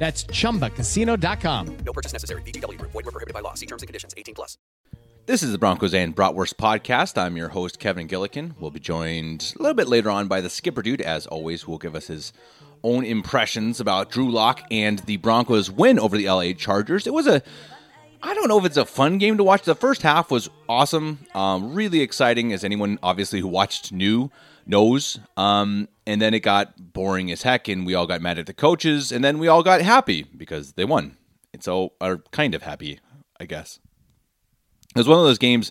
[0.00, 1.76] That's chumbacasino.com.
[1.84, 2.40] No purchase necessary.
[2.40, 2.90] VGW Group.
[2.92, 3.52] Void were prohibited by law.
[3.52, 4.14] See terms and conditions.
[4.16, 4.56] 18 plus.
[5.26, 7.20] This is the Broncos and Bratwurst podcast.
[7.20, 8.54] I'm your host, Kevin Gillikin.
[8.58, 11.72] We'll be joined a little bit later on by the skipper dude, as always, who
[11.72, 12.32] will give us his
[12.82, 17.06] own impressions about Drew Lock and the Broncos' win over the LA Chargers.
[17.06, 17.42] It was a
[18.22, 19.64] I don't know if it's a fun game to watch.
[19.64, 24.30] The first half was awesome, um, really exciting, as anyone obviously who watched knew
[24.66, 25.18] knows.
[25.36, 28.54] Um, and then it got boring as heck, and we all got mad at the
[28.54, 31.16] coaches, and then we all got happy because they won.
[31.52, 33.00] And so are kind of happy,
[33.38, 33.78] I guess.
[34.94, 35.70] It was one of those games.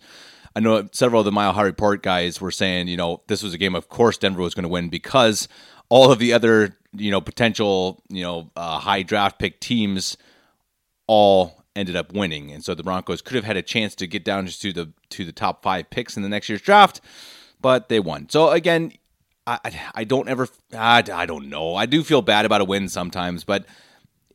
[0.55, 3.53] I know several of the Mile High Report guys were saying, you know, this was
[3.53, 3.75] a game.
[3.75, 5.47] Of course, Denver was going to win because
[5.89, 10.17] all of the other, you know, potential, you know, uh, high draft pick teams
[11.07, 14.23] all ended up winning, and so the Broncos could have had a chance to get
[14.23, 17.01] down just to the to the top five picks in the next year's draft,
[17.61, 18.29] but they won.
[18.29, 18.93] So again,
[19.45, 19.59] I
[19.95, 21.75] I don't ever I, I don't know.
[21.75, 23.65] I do feel bad about a win sometimes, but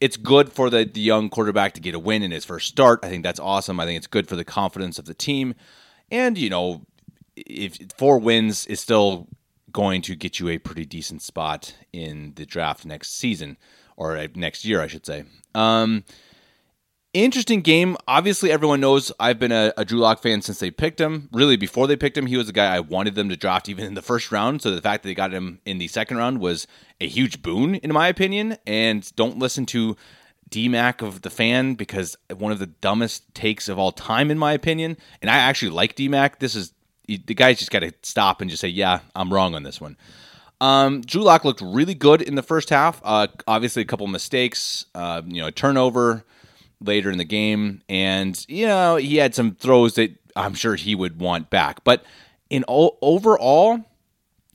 [0.01, 3.01] it's good for the, the young quarterback to get a win in his first start.
[3.03, 3.81] I think that's awesome.
[3.81, 5.55] I think it's good for the confidence of the team.
[6.11, 6.83] And, you know,
[7.37, 9.29] if four wins is still
[9.73, 13.57] going to get you a pretty decent spot in the draft next season
[13.97, 15.25] or uh, next year, I should say.
[15.55, 16.05] Um,
[17.15, 17.97] interesting game.
[18.07, 21.29] Obviously, everyone knows I've been a, a Drew Lock fan since they picked him.
[21.33, 23.87] Really, before they picked him, he was the guy I wanted them to draft even
[23.87, 24.61] in the first round.
[24.61, 26.67] So the fact that they got him in the second round was
[27.01, 28.59] a huge boon, in my opinion.
[28.67, 29.97] And don't listen to
[30.51, 34.53] DMAC of the fan because one of the dumbest takes of all time, in my
[34.53, 34.97] opinion.
[35.23, 36.41] And I actually like DMAC.
[36.41, 36.73] This is
[37.07, 39.97] the guy's just got to stop and just say, "Yeah, I'm wrong on this one."
[40.61, 43.01] Um, Drew Lock looked really good in the first half.
[43.05, 44.87] Uh, obviously, a couple mistakes.
[44.95, 46.25] Uh, you know, a turnover
[46.81, 50.95] later in the game, and you know he had some throws that I'm sure he
[50.95, 51.85] would want back.
[51.85, 52.05] But
[52.51, 53.81] in all, overall,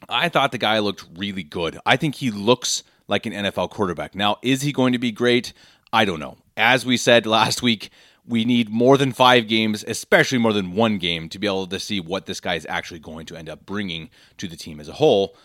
[0.07, 1.79] I thought the guy looked really good.
[1.85, 4.15] I think he looks like an NFL quarterback.
[4.15, 5.53] Now, is he going to be great?
[5.91, 6.37] I don't know.
[6.55, 7.89] As we said last week,
[8.25, 11.79] we need more than five games, especially more than one game, to be able to
[11.79, 14.87] see what this guy is actually going to end up bringing to the team as
[14.87, 15.35] a whole.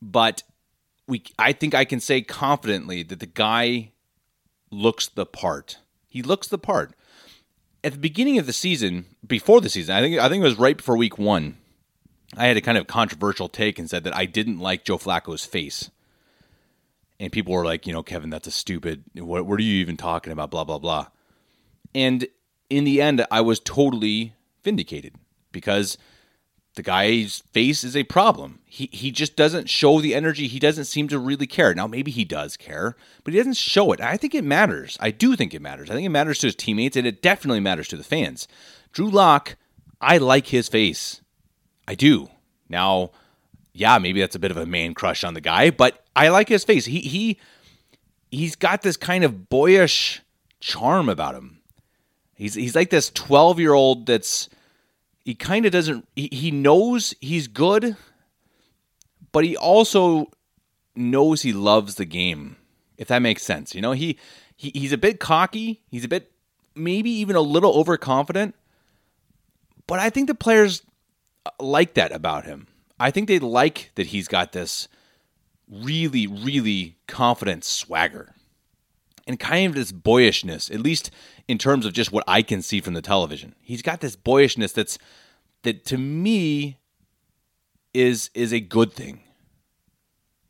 [0.00, 0.42] But
[1.06, 3.92] we, I think I can say confidently that the guy
[4.70, 5.78] looks the part.
[6.12, 6.92] He looks the part.
[7.82, 10.58] At the beginning of the season, before the season, I think I think it was
[10.58, 11.56] right before week one.
[12.36, 15.46] I had a kind of controversial take and said that I didn't like Joe Flacco's
[15.46, 15.90] face.
[17.18, 19.04] And people were like, you know, Kevin, that's a stupid.
[19.14, 20.50] What, what are you even talking about?
[20.50, 21.06] Blah, blah, blah.
[21.94, 22.26] And
[22.68, 25.14] in the end, I was totally vindicated
[25.50, 25.96] because
[26.74, 28.60] the guy's face is a problem.
[28.64, 30.48] He, he just doesn't show the energy.
[30.48, 31.74] He doesn't seem to really care.
[31.74, 34.00] Now, maybe he does care, but he doesn't show it.
[34.00, 34.96] I think it matters.
[35.00, 35.90] I do think it matters.
[35.90, 38.48] I think it matters to his teammates, and it definitely matters to the fans.
[38.92, 39.56] Drew Lock,
[40.00, 41.20] I like his face.
[41.86, 42.30] I do.
[42.68, 43.10] Now,
[43.74, 46.48] yeah, maybe that's a bit of a man crush on the guy, but I like
[46.48, 46.86] his face.
[46.86, 47.38] He he
[48.30, 50.22] he's got this kind of boyish
[50.60, 51.60] charm about him.
[52.34, 54.48] He's he's like this 12 year old that's
[55.24, 57.96] he kind of doesn't he, he knows he's good,
[59.30, 60.26] but he also
[60.94, 62.56] knows he loves the game.
[62.98, 64.18] If that makes sense, you know he,
[64.56, 65.82] he he's a bit cocky.
[65.90, 66.32] He's a bit
[66.74, 68.54] maybe even a little overconfident,
[69.86, 70.82] but I think the players
[71.46, 72.66] uh, like that about him.
[72.98, 74.86] I think they like that he's got this
[75.68, 78.34] really, really confident swagger
[79.26, 81.10] and kind of this boyishness, at least
[81.48, 83.54] in terms of just what I can see from the television.
[83.60, 84.98] He's got this boyishness that's
[85.62, 86.78] that to me
[87.94, 89.20] is is a good thing.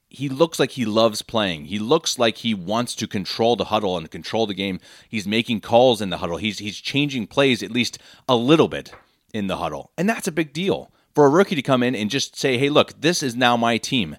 [0.08, 1.66] He looks like he loves playing.
[1.66, 4.78] He looks like he wants to control the huddle and control the game.
[5.08, 6.36] He's making calls in the huddle.
[6.36, 7.98] He's he's changing plays at least
[8.28, 8.92] a little bit
[9.32, 9.90] in the huddle.
[9.96, 10.90] And that's a big deal.
[11.14, 13.76] For a rookie to come in and just say, "Hey, look, this is now my
[13.78, 14.16] team."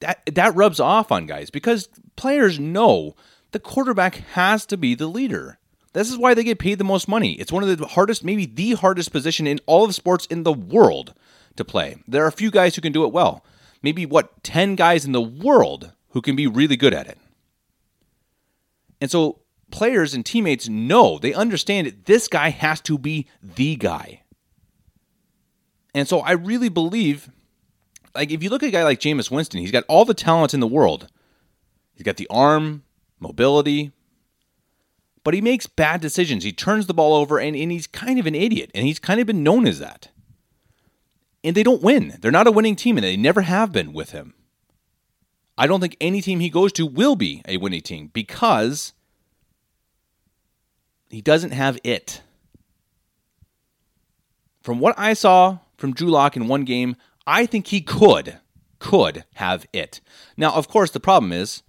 [0.00, 3.14] That that rubs off on guys because players know
[3.52, 5.58] the quarterback has to be the leader.
[5.92, 7.32] This is why they get paid the most money.
[7.34, 10.52] It's one of the hardest, maybe the hardest position in all of sports in the
[10.52, 11.14] world
[11.56, 11.96] to play.
[12.06, 13.44] There are a few guys who can do it well.
[13.82, 17.18] Maybe what 10 guys in the world who can be really good at it.
[19.00, 23.74] And so players and teammates know, they understand that this guy has to be the
[23.76, 24.22] guy.
[25.92, 27.30] And so I really believe
[28.14, 30.54] like if you look at a guy like Jameis Winston, he's got all the talent
[30.54, 31.08] in the world.
[31.94, 32.82] He's got the arm,
[33.20, 33.92] mobility,
[35.22, 36.44] but he makes bad decisions.
[36.44, 39.20] He turns the ball over and, and he's kind of an idiot, and he's kind
[39.20, 40.08] of been known as that.
[41.44, 42.18] And they don't win.
[42.20, 44.34] They're not a winning team, and they never have been with him.
[45.56, 48.94] I don't think any team he goes to will be a winning team because
[51.10, 52.22] he doesn't have it.
[54.62, 56.96] From what I saw from Drew Lock in one game,
[57.26, 58.38] I think he could
[58.78, 60.00] could have it.
[60.36, 61.62] Now, of course, the problem is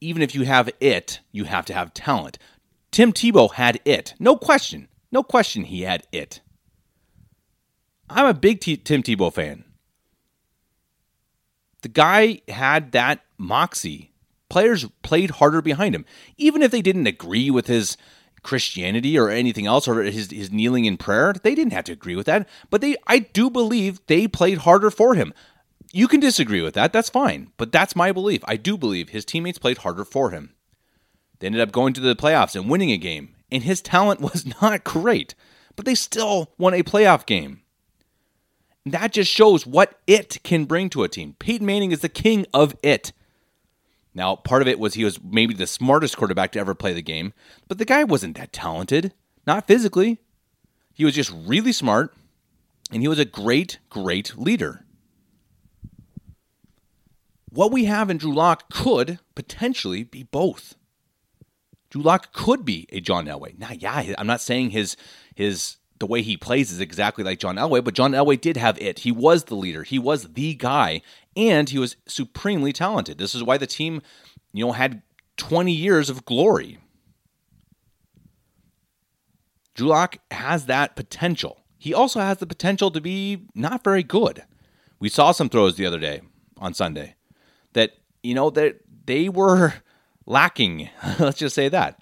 [0.00, 2.38] even if you have it, you have to have talent.
[2.90, 4.14] Tim Tebow had it.
[4.18, 4.88] No question.
[5.10, 6.40] No question he had it.
[8.08, 9.64] I'm a big T- Tim Tebow fan.
[11.82, 14.12] The guy had that moxie.
[14.48, 16.04] Players played harder behind him.
[16.36, 17.96] Even if they didn't agree with his
[18.42, 22.16] Christianity or anything else or his, his kneeling in prayer, they didn't have to agree
[22.16, 22.48] with that.
[22.70, 25.34] But they I do believe they played harder for him.
[25.96, 26.92] You can disagree with that.
[26.92, 27.52] That's fine.
[27.56, 28.42] But that's my belief.
[28.44, 30.52] I do believe his teammates played harder for him.
[31.38, 33.34] They ended up going to the playoffs and winning a game.
[33.50, 35.34] And his talent was not great,
[35.74, 37.62] but they still won a playoff game.
[38.84, 41.34] That just shows what it can bring to a team.
[41.38, 43.14] Peyton Manning is the king of it.
[44.14, 47.00] Now, part of it was he was maybe the smartest quarterback to ever play the
[47.00, 47.32] game,
[47.68, 49.14] but the guy wasn't that talented,
[49.46, 50.20] not physically.
[50.92, 52.14] He was just really smart,
[52.92, 54.82] and he was a great, great leader
[57.50, 60.74] what we have in Drew Lock could potentially be both.
[61.90, 63.58] Drew Lock could be a John Elway.
[63.58, 64.96] Now, yeah, I'm not saying his
[65.34, 68.78] his the way he plays is exactly like John Elway, but John Elway did have
[68.78, 69.00] it.
[69.00, 69.82] He was the leader.
[69.82, 71.00] He was the guy,
[71.34, 73.18] and he was supremely talented.
[73.18, 74.02] This is why the team,
[74.52, 75.02] you know, had
[75.38, 76.78] 20 years of glory.
[79.74, 81.62] Drew Lock has that potential.
[81.78, 84.44] He also has the potential to be not very good.
[84.98, 86.22] We saw some throws the other day
[86.58, 87.15] on Sunday
[87.76, 87.92] that
[88.22, 89.74] you know that they were
[90.26, 90.90] lacking.
[91.20, 92.00] Let's just say that.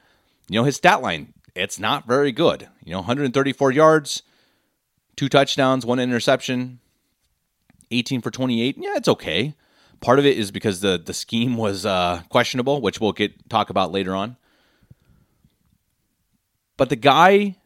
[0.49, 2.69] You know his stat line it's not very good.
[2.85, 4.23] You know 134 yards,
[5.17, 6.81] two touchdowns, one interception,
[7.91, 8.77] 18 for 28.
[8.79, 9.55] Yeah, it's okay.
[10.01, 13.71] Part of it is because the the scheme was uh, questionable, which we'll get talk
[13.71, 14.37] about later on.
[16.77, 17.57] But the guy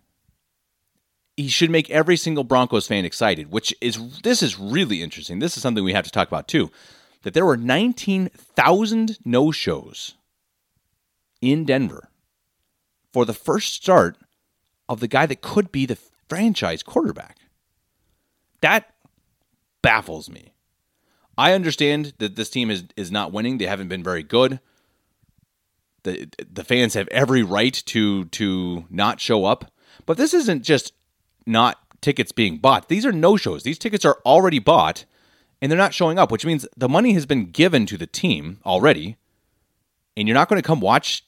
[1.37, 5.39] he should make every single Broncos fan excited, which is this is really interesting.
[5.39, 6.71] This is something we have to talk about too
[7.23, 10.15] that there were 19,000 no shows
[11.41, 12.09] in Denver
[13.13, 14.17] for the first start
[14.89, 15.99] of the guy that could be the
[16.29, 17.39] franchise quarterback.
[18.61, 18.95] That
[19.83, 20.53] baffles me.
[21.37, 23.59] I understand that this team is, is not winning.
[23.59, 24.61] They haven't been very good.
[26.03, 29.71] The, the fans have every right to to not show up.
[30.07, 30.93] But this isn't just
[31.47, 32.89] not tickets being bought.
[32.89, 33.63] These are no shows.
[33.63, 35.05] These tickets are already bought
[35.61, 38.59] and they're not showing up, which means the money has been given to the team
[38.65, 39.17] already,
[40.17, 41.25] and you're not going to come watch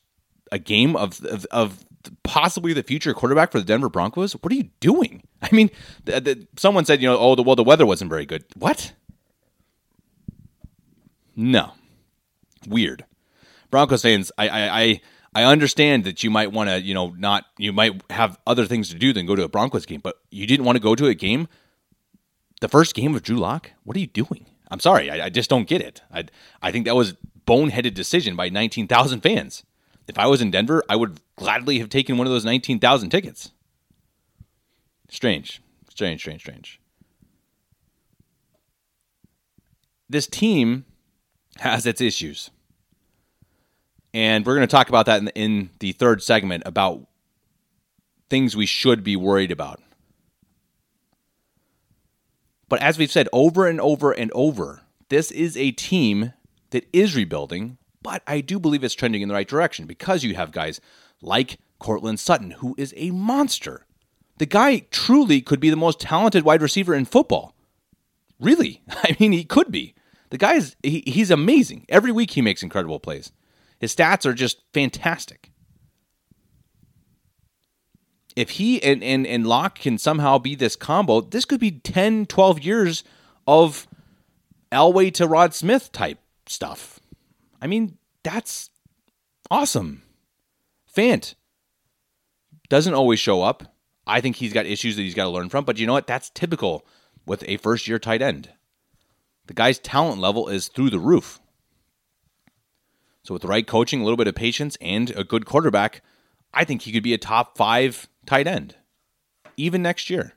[0.52, 1.84] a game of, of, of
[2.22, 4.32] possibly the future quarterback for the Denver Broncos.
[4.34, 5.22] What are you doing?
[5.42, 5.70] I mean,
[6.04, 8.44] the, the, someone said, you know, oh, the, well, the weather wasn't very good.
[8.56, 8.92] What?
[11.36, 11.72] No,
[12.66, 13.04] weird.
[13.70, 15.00] Broncos fans, I, I, I
[15.32, 18.88] I understand that you might want to, you know, not you might have other things
[18.88, 21.06] to do than go to a Broncos game, but you didn't want to go to
[21.06, 21.48] a game
[22.60, 23.72] the first game of Drew Lock?
[23.84, 24.46] What are you doing?
[24.70, 26.02] I'm sorry, I, I just don't get it.
[26.12, 26.24] I
[26.62, 27.14] I think that was
[27.46, 29.64] boneheaded decision by 19,000 fans.
[30.06, 33.50] if I was in Denver, I would gladly have taken one of those 19,000 tickets.
[35.08, 35.60] Strange.
[35.88, 36.80] Strange, strange, strange.
[40.08, 40.84] This team
[41.58, 42.50] has its issues.
[44.12, 47.06] And we're going to talk about that in in the third segment about
[48.28, 49.80] things we should be worried about.
[52.70, 56.32] But as we've said over and over and over, this is a team
[56.70, 60.36] that is rebuilding, but I do believe it's trending in the right direction because you
[60.36, 60.80] have guys
[61.20, 63.86] like Courtland Sutton, who is a monster.
[64.38, 67.56] The guy truly could be the most talented wide receiver in football.
[68.38, 68.82] Really.
[68.88, 69.94] I mean, he could be.
[70.30, 71.86] The guy is he, he's amazing.
[71.88, 73.32] Every week he makes incredible plays.
[73.80, 75.49] His stats are just fantastic.
[78.40, 82.24] If he and, and, and Lock can somehow be this combo, this could be 10,
[82.24, 83.04] 12 years
[83.46, 83.86] of
[84.72, 87.00] Elway to Rod Smith type stuff.
[87.60, 88.70] I mean, that's
[89.50, 90.00] awesome.
[90.96, 91.34] Fant
[92.70, 93.74] doesn't always show up.
[94.06, 96.06] I think he's got issues that he's got to learn from, but you know what?
[96.06, 96.86] That's typical
[97.26, 98.48] with a first year tight end.
[99.48, 101.40] The guy's talent level is through the roof.
[103.22, 106.00] So, with the right coaching, a little bit of patience, and a good quarterback,
[106.54, 108.76] I think he could be a top five tight end,
[109.56, 110.34] even next year.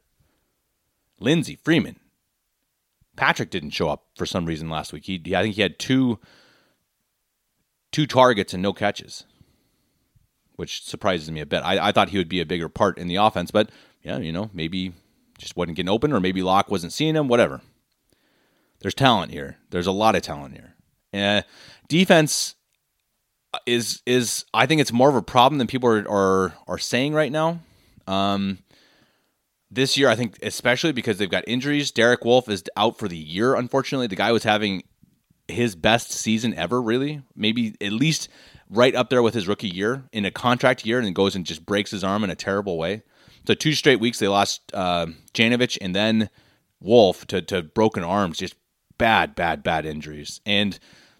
[1.20, 1.98] Lindsay, Freeman.
[3.16, 5.06] Patrick didn't show up for some reason last week.
[5.06, 6.20] He, I think he had two,
[7.92, 9.26] two targets and no catches,
[10.56, 11.60] which surprises me a bit.
[11.60, 13.70] I, I thought he would be a bigger part in the offense, but
[14.02, 14.94] yeah, you know, maybe
[15.38, 17.28] just wasn't getting open, or maybe Lock wasn't seeing him.
[17.28, 17.62] Whatever.
[18.80, 19.58] There's talent here.
[19.70, 20.76] There's a lot of talent here.
[21.14, 21.44] Uh,
[21.88, 22.56] defense
[23.66, 27.14] is is I think it's more of a problem than people are are, are saying
[27.14, 27.60] right now.
[28.08, 28.60] Um,
[29.72, 31.92] this year, I think especially because they've got injuries.
[31.92, 33.56] Derek Wolfe is out for the year.
[33.56, 34.84] Unfortunately, the guy was having
[35.48, 36.82] his best season ever.
[36.82, 38.30] Really, maybe at least
[38.70, 41.46] right up there with his rookie year in a contract year, and then goes and
[41.46, 43.02] just breaks his arm in a terrible way.
[43.48, 46.30] So two straight weeks they lost uh, Janovich and then
[46.80, 48.38] Wolfe to to broken arms.
[48.38, 48.56] Just
[48.98, 50.78] bad, bad, bad injuries, and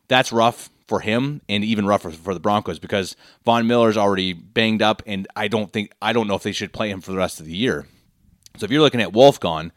[0.08, 4.82] that's rough for him and even rougher for the Broncos because Von Miller's already banged
[4.82, 7.18] up, and I don't think I don't know if they should play him for the
[7.18, 7.88] rest of the year.
[8.58, 9.72] So if you're looking at Wolfe gone,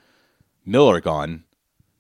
[0.64, 1.44] Miller gone,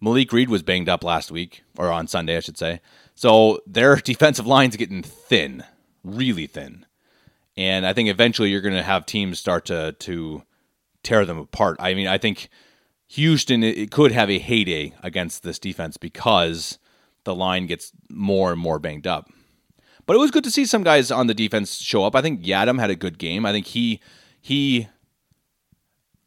[0.00, 2.80] Malik Reed was banged up last week or on Sunday, I should say.
[3.14, 5.64] So their defensive line's getting thin,
[6.04, 6.86] really thin,
[7.56, 10.42] and I think eventually you're going to have teams start to to
[11.02, 11.76] tear them apart.
[11.80, 12.48] I mean, I think
[13.08, 16.78] Houston it could have a heyday against this defense because
[17.26, 19.30] the line gets more and more banged up.
[20.06, 22.16] But it was good to see some guys on the defense show up.
[22.16, 23.44] I think Yiadom had a good game.
[23.44, 24.00] I think he
[24.40, 24.88] he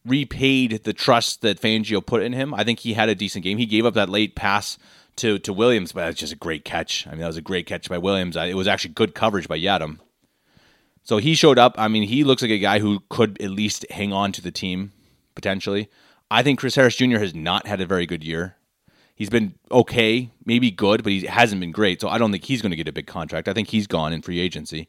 [0.06, 2.54] repaid the trust that Fangio put in him.
[2.54, 3.58] I think he had a decent game.
[3.58, 4.78] He gave up that late pass
[5.16, 7.08] to to Williams, but it's just a great catch.
[7.08, 8.36] I mean, that was a great catch by Williams.
[8.36, 10.00] It was actually good coverage by Yiadom.
[11.04, 11.76] So he showed up.
[11.78, 14.52] I mean, he looks like a guy who could at least hang on to the
[14.52, 14.92] team
[15.34, 15.90] potentially.
[16.30, 17.18] I think Chris Harris Jr.
[17.18, 18.58] has not had a very good year.
[19.20, 22.00] He's been okay, maybe good, but he hasn't been great.
[22.00, 23.50] So I don't think he's going to get a big contract.
[23.50, 24.88] I think he's gone in free agency.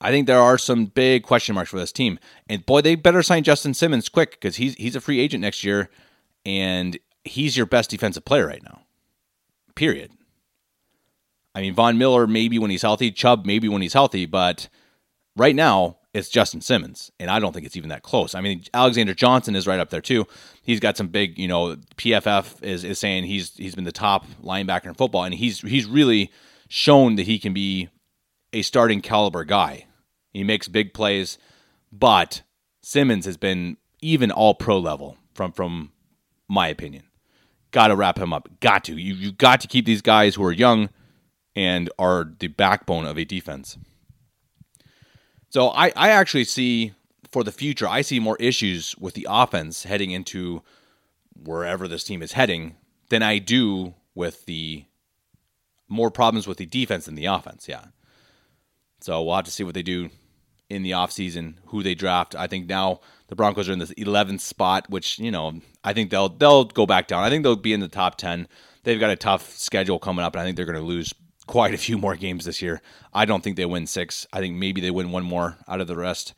[0.00, 2.20] I think there are some big question marks for this team.
[2.48, 5.64] And boy, they better sign Justin Simmons quick because he's he's a free agent next
[5.64, 5.90] year,
[6.46, 8.82] and he's your best defensive player right now.
[9.74, 10.12] Period.
[11.56, 14.68] I mean, Von Miller maybe when he's healthy, Chubb maybe when he's healthy, but
[15.36, 18.34] right now it's Justin Simmons, and I don't think it's even that close.
[18.34, 20.26] I mean, Alexander Johnson is right up there too.
[20.62, 24.26] He's got some big, you know, PFF is, is saying he's he's been the top
[24.42, 26.30] linebacker in football, and he's he's really
[26.68, 27.88] shown that he can be
[28.52, 29.86] a starting caliber guy.
[30.32, 31.38] He makes big plays,
[31.90, 32.42] but
[32.82, 35.92] Simmons has been even all pro level from from
[36.46, 37.04] my opinion.
[37.70, 38.48] Got to wrap him up.
[38.60, 38.98] Got to.
[38.98, 40.90] You you got to keep these guys who are young
[41.56, 43.78] and are the backbone of a defense.
[45.52, 46.94] So I, I actually see
[47.30, 50.62] for the future, I see more issues with the offense heading into
[51.34, 52.76] wherever this team is heading
[53.10, 54.86] than I do with the
[55.90, 57.68] more problems with the defense than the offense.
[57.68, 57.84] Yeah.
[59.02, 60.08] So we'll have to see what they do
[60.70, 62.34] in the offseason, who they draft.
[62.34, 66.10] I think now the Broncos are in this 11th spot, which, you know, I think
[66.10, 67.24] they'll they'll go back down.
[67.24, 68.48] I think they'll be in the top 10.
[68.84, 71.12] They've got a tough schedule coming up, and I think they're going to lose
[71.46, 72.80] quite a few more games this year.
[73.12, 74.26] I don't think they win six.
[74.32, 76.34] I think maybe they win one more out of the rest.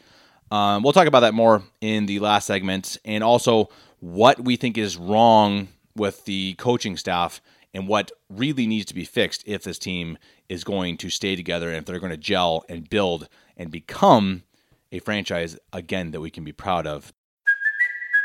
[0.51, 3.71] Um, we'll talk about that more in the last segment, and also
[4.01, 7.41] what we think is wrong with the coaching staff
[7.73, 10.19] and what really needs to be fixed if this team
[10.49, 14.43] is going to stay together and if they're going to gel and build and become
[14.93, 17.13] a franchise again that we can be proud of.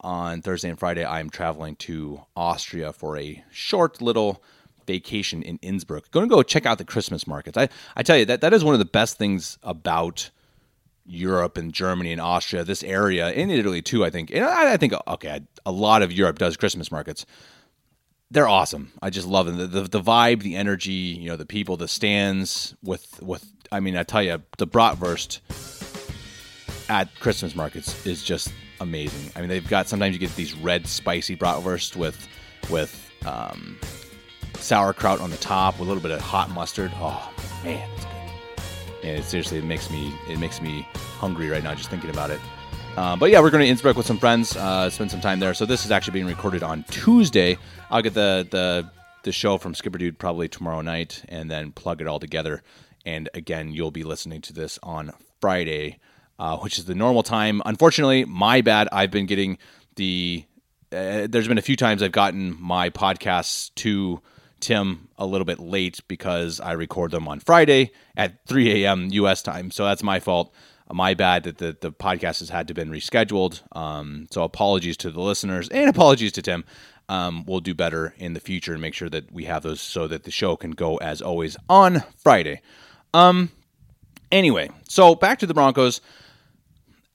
[0.00, 4.42] On Thursday and Friday, I'm traveling to Austria for a short little
[4.86, 6.10] vacation in Innsbruck.
[6.10, 7.56] Going to go check out the Christmas markets.
[7.56, 10.30] I, I tell you that that is one of the best things about
[11.06, 14.04] Europe and Germany and Austria, this area, in Italy too.
[14.04, 17.26] I think, and I, I think okay, a lot of Europe does Christmas markets.
[18.30, 18.92] They're awesome.
[19.02, 19.56] I just love them.
[19.56, 23.44] The, the, the vibe, the energy, you know, the people, the stands with with.
[23.72, 25.40] I mean, I tell you, the bratwurst
[26.88, 29.30] at Christmas markets is just amazing.
[29.36, 32.28] I mean, they've got sometimes you get these red spicy bratwurst with
[32.68, 33.78] with um,
[34.54, 36.90] sauerkraut on the top with a little bit of hot mustard.
[36.96, 37.32] Oh
[37.64, 39.06] man, it's good.
[39.08, 40.86] And it seriously, it makes me it makes me
[41.18, 42.40] hungry right now just thinking about it.
[42.96, 45.54] Um, but yeah, we're going to Innsbruck with some friends, uh, spend some time there.
[45.54, 47.56] So this is actually being recorded on Tuesday.
[47.90, 48.90] I'll get the the
[49.22, 52.62] the show from Skipper Dude probably tomorrow night, and then plug it all together.
[53.06, 55.98] And again, you'll be listening to this on Friday,
[56.40, 57.60] uh, which is the normal time.
[57.66, 58.88] Unfortunately, my bad.
[58.90, 59.58] I've been getting
[59.96, 60.44] the.
[60.90, 64.20] Uh, there's been a few times I've gotten my podcasts to
[64.58, 69.08] Tim a little bit late because I record them on Friday at 3 a.m.
[69.12, 69.42] U.S.
[69.42, 69.70] time.
[69.70, 70.52] So that's my fault.
[70.90, 73.60] My bad that the, the podcast has had to been rescheduled.
[73.76, 76.64] Um, so apologies to the listeners and apologies to Tim.
[77.08, 80.08] Um, we'll do better in the future and make sure that we have those so
[80.08, 82.62] that the show can go as always on Friday.
[83.14, 83.50] Um,
[84.32, 86.00] anyway, so back to the Broncos.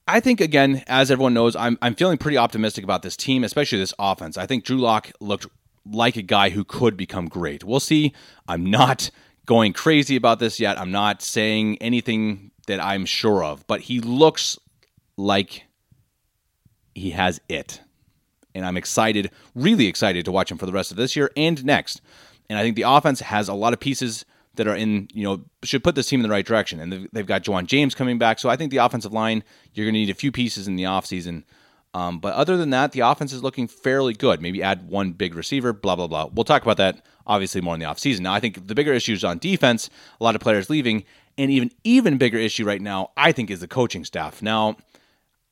[0.06, 3.78] I think again, as everyone knows, I'm I'm feeling pretty optimistic about this team, especially
[3.78, 4.36] this offense.
[4.36, 5.46] I think Drew Lock looked
[5.84, 7.64] like a guy who could become great.
[7.64, 8.12] We'll see.
[8.48, 9.10] I'm not
[9.46, 10.78] going crazy about this yet.
[10.78, 14.58] I'm not saying anything that I'm sure of, but he looks
[15.16, 15.64] like
[16.94, 17.80] he has it.
[18.54, 21.64] And I'm excited, really excited to watch him for the rest of this year and
[21.64, 22.00] next.
[22.48, 24.24] And I think the offense has a lot of pieces
[24.56, 26.80] that are in, you know, should put this team in the right direction.
[26.80, 28.38] And they've- got Ja'Wuan James coming back.
[28.38, 29.42] So I think the offensive line,
[29.74, 31.44] you're going to need a few pieces in the offseason.
[31.94, 34.42] Um, but other than that, the offense is looking fairly good.
[34.42, 36.28] Maybe add one big receiver, blah, blah, blah.
[36.32, 38.20] We'll talk about that obviously more in the offseason.
[38.20, 39.90] Now, I think the bigger issue is on defense,
[40.20, 41.04] a lot of players leaving.
[41.38, 44.40] And even even bigger issue right now, I think, is the coaching staff.
[44.40, 44.76] Now,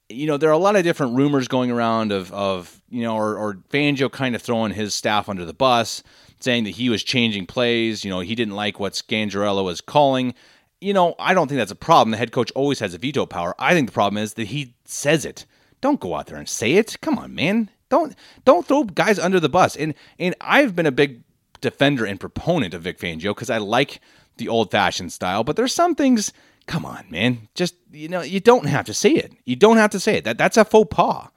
[0.09, 3.14] you know, there are a lot of different rumors going around of, of you know,
[3.17, 6.03] or, or Fangio kind of throwing his staff under the bus,
[6.44, 8.04] saying that he was changing plays.
[8.04, 10.35] You know, he didn't like what Scangarello was calling.
[10.80, 12.12] You know, I don't think that's a problem.
[12.12, 13.54] The head coach always has a veto power.
[13.59, 15.46] I think the problem is that he says it.
[15.80, 16.96] Don't go out there and say it.
[17.00, 17.70] Come on, man.
[17.88, 19.76] Don't don't throw guys under the bus.
[19.76, 21.22] And and I've been a big
[21.61, 24.00] defender and proponent of Vic Fangio because I like
[24.37, 25.44] the old fashioned style.
[25.44, 26.33] But there's some things.
[26.66, 27.48] Come on, man.
[27.54, 29.33] Just you know, you don't have to say it.
[29.44, 30.24] You don't have to say it.
[30.24, 31.28] That that's a faux pas.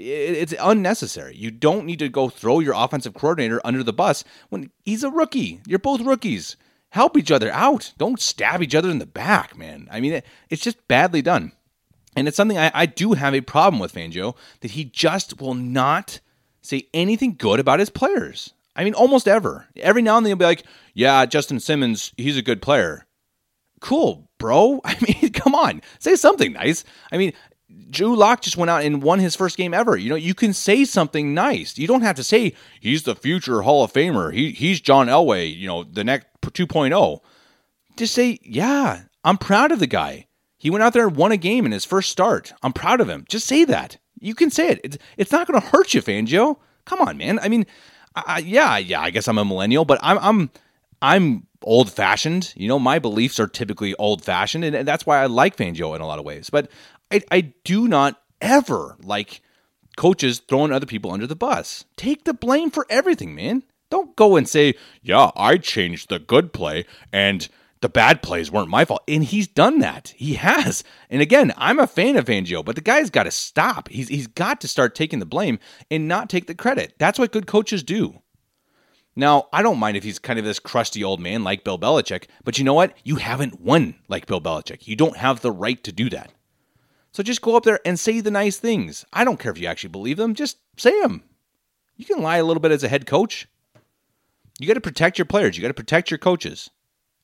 [0.00, 1.36] It- It's unnecessary.
[1.36, 5.10] You don't need to go throw your offensive coordinator under the bus when he's a
[5.10, 5.60] rookie.
[5.66, 6.56] You're both rookies.
[6.90, 7.92] Help each other out.
[7.98, 9.86] Don't stab each other in the back, man.
[9.90, 11.52] I mean, it, it's just badly done.
[12.16, 15.54] And it's something I, I do have a problem with Fangio that he just will
[15.54, 16.18] not
[16.62, 18.52] say anything good about his players.
[18.74, 19.66] I mean, almost ever.
[19.76, 23.06] Every now and then he'll be like, yeah, Justin Simmons, he's a good player.
[23.80, 24.80] Cool, bro.
[24.84, 25.82] I mean, come on.
[26.00, 26.84] Say something nice.
[27.12, 27.32] I mean,
[27.90, 29.96] Drew Lock just went out and won his first game ever.
[29.96, 31.76] You know, you can say something nice.
[31.76, 34.32] You don't have to say he's the future Hall of Famer.
[34.32, 37.20] He he's John Elway, you know, the next 2.0.
[37.96, 40.26] Just say, "Yeah, I'm proud of the guy.
[40.56, 42.52] He went out there and won a game in his first start.
[42.62, 43.98] I'm proud of him." Just say that.
[44.20, 44.80] You can say it.
[44.84, 46.56] It's, it's not going to hurt you, Fangio.
[46.84, 47.38] Come on, man.
[47.40, 47.66] I mean,
[48.14, 50.50] I, I- yeah, yeah, I guess I'm a millennial, but I'm I'm
[51.02, 52.52] I'm old fashioned.
[52.56, 55.94] You know, my beliefs are typically old fashioned, and, and that's why I like Fangio
[55.96, 56.50] in a lot of ways.
[56.50, 56.70] But
[57.10, 59.42] I, I do not ever like
[59.96, 61.84] coaches throwing other people under the bus.
[61.96, 63.62] Take the blame for everything, man.
[63.90, 67.48] Don't go and say, yeah, I changed the good play, and
[67.80, 69.02] the bad plays weren't my fault.
[69.08, 70.14] And he's done that.
[70.16, 70.84] He has.
[71.08, 73.88] And again, I'm a fan of Fangio, but the guy's got to stop.
[73.88, 75.58] He's he's got to start taking the blame
[75.90, 76.94] and not take the credit.
[76.98, 78.22] That's what good coaches do.
[79.16, 82.26] Now, I don't mind if he's kind of this crusty old man like Bill Belichick,
[82.44, 82.94] but you know what?
[83.02, 84.86] You haven't won like Bill Belichick.
[84.86, 86.32] You don't have the right to do that.
[87.12, 89.04] So just go up there and say the nice things.
[89.12, 91.24] I don't care if you actually believe them, just say them.
[91.96, 93.48] You can lie a little bit as a head coach.
[94.58, 96.70] You got to protect your players, you got to protect your coaches.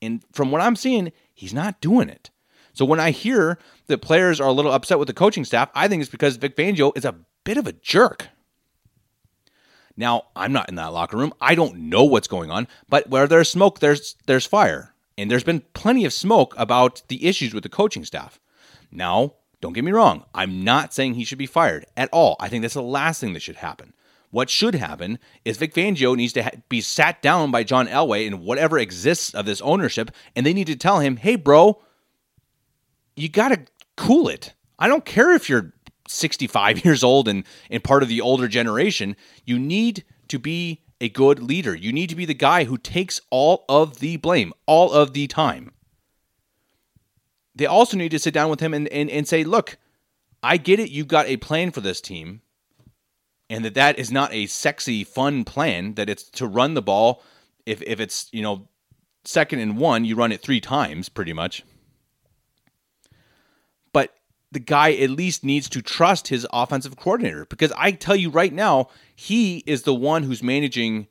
[0.01, 2.29] And from what I'm seeing, he's not doing it.
[2.73, 5.87] So when I hear that players are a little upset with the coaching staff, I
[5.87, 8.27] think it's because Vic Fangio is a bit of a jerk.
[9.95, 11.33] Now, I'm not in that locker room.
[11.41, 14.93] I don't know what's going on, but where there's smoke, there's there's fire.
[15.17, 18.39] And there's been plenty of smoke about the issues with the coaching staff.
[18.91, 22.35] Now, don't get me wrong, I'm not saying he should be fired at all.
[22.39, 23.93] I think that's the last thing that should happen.
[24.29, 28.27] What should happen is Vic Fangio needs to ha- be sat down by John Elway
[28.27, 31.81] and whatever exists of this ownership, and they need to tell him, hey, bro,
[33.15, 33.65] you got to
[33.95, 34.53] cool it.
[34.77, 35.73] I don't care if you're
[36.07, 39.15] 65 years old and, and part of the older generation.
[39.45, 41.75] You need to be a good leader.
[41.75, 45.27] You need to be the guy who takes all of the blame, all of the
[45.27, 45.71] time.
[47.57, 49.77] They also need to sit down with him and, and, and say, look,
[50.43, 50.91] I get it.
[50.91, 52.41] You've got a plan for this team
[53.49, 55.93] and that that is not a sexy, fun plan.
[55.95, 57.23] That it's to run the ball.
[57.65, 58.67] If if it's you know
[59.25, 61.63] second and one, you run it three times, pretty much.
[63.93, 64.15] But
[64.51, 68.53] the guy at least needs to trust his offensive coordinator because I tell you right
[68.53, 71.07] now, he is the one who's managing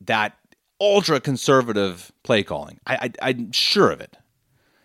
[0.00, 0.36] that
[0.80, 2.80] ultra conservative play calling.
[2.86, 4.16] I, I I'm sure of it.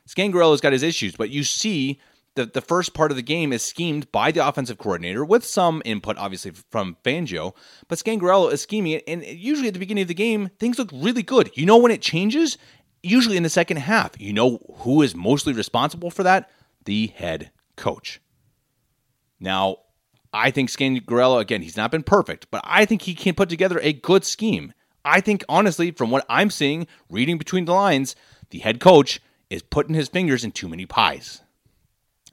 [0.07, 1.99] Scangarello's got his issues, but you see
[2.35, 5.81] that the first part of the game is schemed by the offensive coordinator with some
[5.85, 7.55] input, obviously, from Fangio.
[7.87, 9.03] But Scangarello is scheming it.
[9.07, 11.49] And usually at the beginning of the game, things look really good.
[11.55, 12.57] You know when it changes?
[13.01, 14.19] Usually in the second half.
[14.19, 16.49] You know who is mostly responsible for that?
[16.83, 18.21] The head coach.
[19.39, 19.77] Now,
[20.33, 23.79] I think Scangarello, again, he's not been perfect, but I think he can put together
[23.81, 24.73] a good scheme.
[25.05, 28.15] I think, honestly, from what I'm seeing, reading between the lines,
[28.49, 29.21] the head coach
[29.55, 31.41] is putting his fingers in too many pies.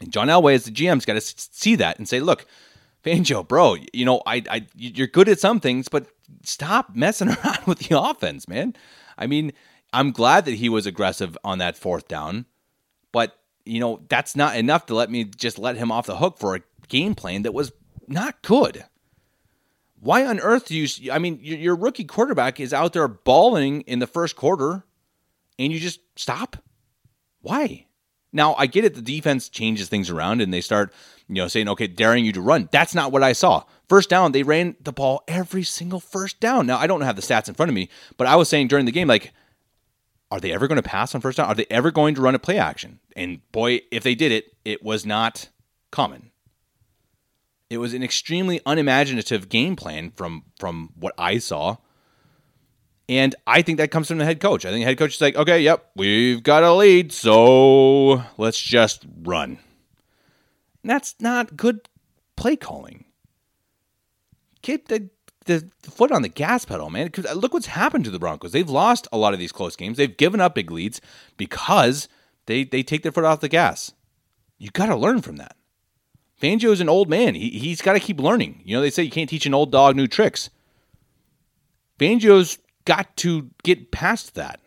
[0.00, 2.46] And John Elway, as the GM's got to see that and say, look,
[3.04, 6.06] Fangio, bro, you know, I, I, you're good at some things, but
[6.42, 8.74] stop messing around with the offense, man.
[9.16, 9.52] I mean,
[9.92, 12.46] I'm glad that he was aggressive on that fourth down,
[13.12, 16.38] but you know, that's not enough to let me just let him off the hook
[16.38, 17.72] for a game plan that was
[18.08, 18.84] not good.
[20.00, 21.12] Why on earth do you?
[21.12, 24.84] I mean, your rookie quarterback is out there balling in the first quarter,
[25.60, 26.56] and you just stop.
[27.42, 27.86] Why?
[28.32, 28.94] Now, I get it.
[28.94, 30.92] The defense changes things around and they start,
[31.28, 32.68] you know, saying, okay, daring you to run.
[32.72, 33.64] That's not what I saw.
[33.88, 36.66] First down, they ran the ball every single first down.
[36.66, 38.86] Now, I don't have the stats in front of me, but I was saying during
[38.86, 39.32] the game, like,
[40.30, 41.46] are they ever going to pass on first down?
[41.46, 43.00] Are they ever going to run a play action?
[43.14, 45.50] And boy, if they did it, it was not
[45.90, 46.30] common.
[47.68, 51.76] It was an extremely unimaginative game plan from from what I saw.
[53.12, 54.64] And I think that comes from the head coach.
[54.64, 58.58] I think the head coach is like, okay, yep, we've got a lead, so let's
[58.58, 59.58] just run.
[60.82, 61.90] And that's not good
[62.36, 63.04] play calling.
[64.62, 65.10] Keep the,
[65.44, 67.08] the, foot on the gas pedal, man.
[67.08, 68.52] Because uh, look what's happened to the Broncos.
[68.52, 69.98] They've lost a lot of these close games.
[69.98, 71.02] They've given up big leads
[71.36, 72.08] because
[72.46, 73.92] they they take their foot off the gas.
[74.56, 75.54] You got to learn from that.
[76.40, 77.34] Fangio's an old man.
[77.34, 78.62] He, he's got to keep learning.
[78.64, 80.48] You know, they say you can't teach an old dog new tricks.
[81.98, 84.60] Fangio's got to get past that.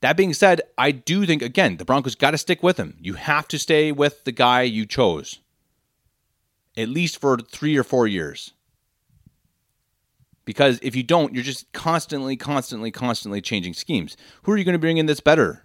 [0.00, 2.96] That being said, I do think, again, the Broncos got to stick with him.
[3.00, 5.38] You have to stay with the guy you chose,
[6.76, 8.52] at least for three or four years.
[10.44, 14.16] Because if you don't, you're just constantly, constantly, constantly changing schemes.
[14.42, 15.64] Who are you going to bring in that's better?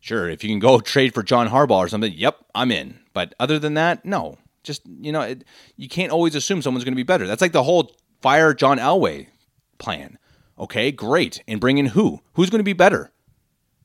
[0.00, 3.00] Sure, if you can go trade for John Harbaugh or something, yep, I'm in.
[3.12, 4.38] But other than that, no.
[4.62, 5.44] Just, you know, it,
[5.76, 7.26] you can't always assume someone's going to be better.
[7.26, 9.28] That's like the whole fire John Elway
[9.78, 10.18] plan.
[10.58, 11.42] Okay, great.
[11.48, 12.20] And bring in who?
[12.34, 13.12] Who's going to be better?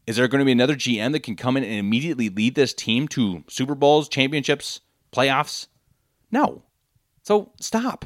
[0.06, 2.74] Is there going to be another GM that can come in and immediately lead this
[2.74, 5.67] team to Super Bowls, championships, playoffs?
[6.32, 6.63] No.
[7.24, 8.06] So stop.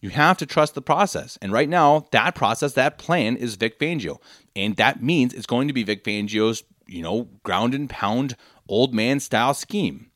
[0.00, 1.38] You have to trust the process.
[1.42, 4.18] And right now, that process, that plan is Vic Fangio.
[4.56, 8.36] And that means it's going to be Vic Fangio's, you know, ground and pound
[8.68, 10.09] old man style scheme.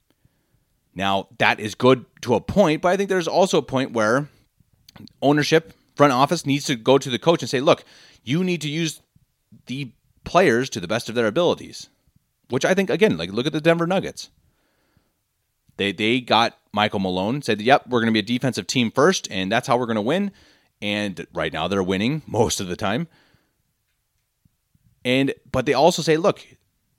[0.94, 4.28] Now, that is good to a point, but I think there's also a point where
[5.20, 7.84] ownership, front office needs to go to the coach and say, look,
[8.22, 9.00] you need to use
[9.66, 9.92] the
[10.24, 11.88] players to the best of their abilities.
[12.50, 14.30] Which I think, again, like look at the Denver Nuggets.
[15.76, 19.26] They they got Michael Malone, said, yep, we're going to be a defensive team first,
[19.30, 20.30] and that's how we're going to win.
[20.82, 23.08] And right now they're winning most of the time.
[25.04, 26.46] And but they also say, look,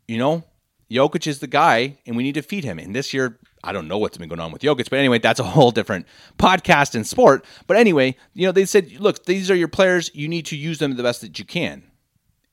[0.08, 0.43] you know,
[0.91, 2.77] Jokic is the guy, and we need to feed him.
[2.79, 5.39] And this year, I don't know what's been going on with Jokic, but anyway, that's
[5.39, 6.06] a whole different
[6.38, 7.43] podcast and sport.
[7.65, 10.12] But anyway, you know, they said, look, these are your players.
[10.13, 11.84] You need to use them the best that you can.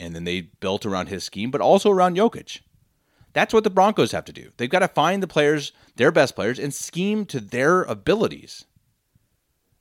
[0.00, 2.60] And then they built around his scheme, but also around Jokic.
[3.34, 4.52] That's what the Broncos have to do.
[4.56, 8.64] They've got to find the players, their best players, and scheme to their abilities.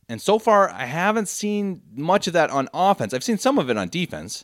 [0.08, 3.14] And so far, I haven't seen much of that on offense.
[3.14, 4.44] I've seen some of it on defense.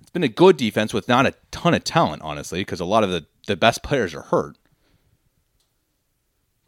[0.00, 3.02] It's been a good defense with not a ton of talent, honestly, because a lot
[3.02, 4.58] of the, the best players are hurt.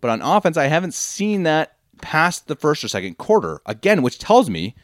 [0.04, 3.62] But on offense, I haven't seen that past the first or second quarter.
[3.64, 4.74] Again, which tells me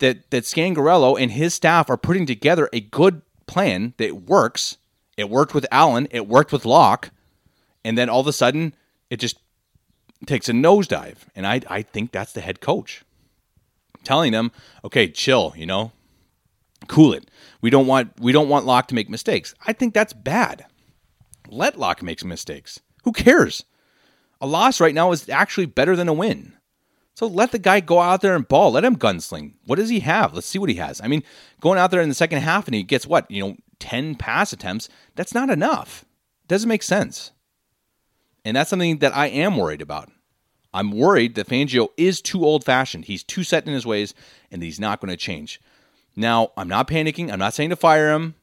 [0.00, 4.76] that that Scangarello and his staff are putting together a good plan that works.
[5.16, 7.10] It worked with Allen, it worked with Lock,
[7.84, 8.74] and then all of a sudden
[9.08, 9.38] it just
[10.26, 11.18] takes a nosedive.
[11.36, 13.04] And I I think that's the head coach.
[14.02, 14.50] Telling them,
[14.84, 15.92] okay, chill, you know,
[16.88, 17.30] cool it.
[17.60, 19.54] We don't want we don't want Lock to make mistakes.
[19.64, 20.66] I think that's bad.
[21.46, 22.80] Let Lock make mistakes.
[23.04, 23.62] Who cares?
[24.40, 26.54] A loss right now is actually better than a win.
[27.14, 28.72] So let the guy go out there and ball.
[28.72, 29.54] Let him gunsling.
[29.66, 30.34] What does he have?
[30.34, 31.00] Let's see what he has.
[31.00, 31.24] I mean,
[31.60, 34.52] going out there in the second half and he gets what, you know, 10 pass
[34.52, 36.04] attempts, that's not enough.
[36.44, 37.32] It doesn't make sense.
[38.44, 40.10] And that's something that I am worried about.
[40.72, 43.06] I'm worried that Fangio is too old fashioned.
[43.06, 44.14] He's too set in his ways
[44.52, 45.60] and he's not going to change.
[46.14, 47.32] Now, I'm not panicking.
[47.32, 48.36] I'm not saying to fire him,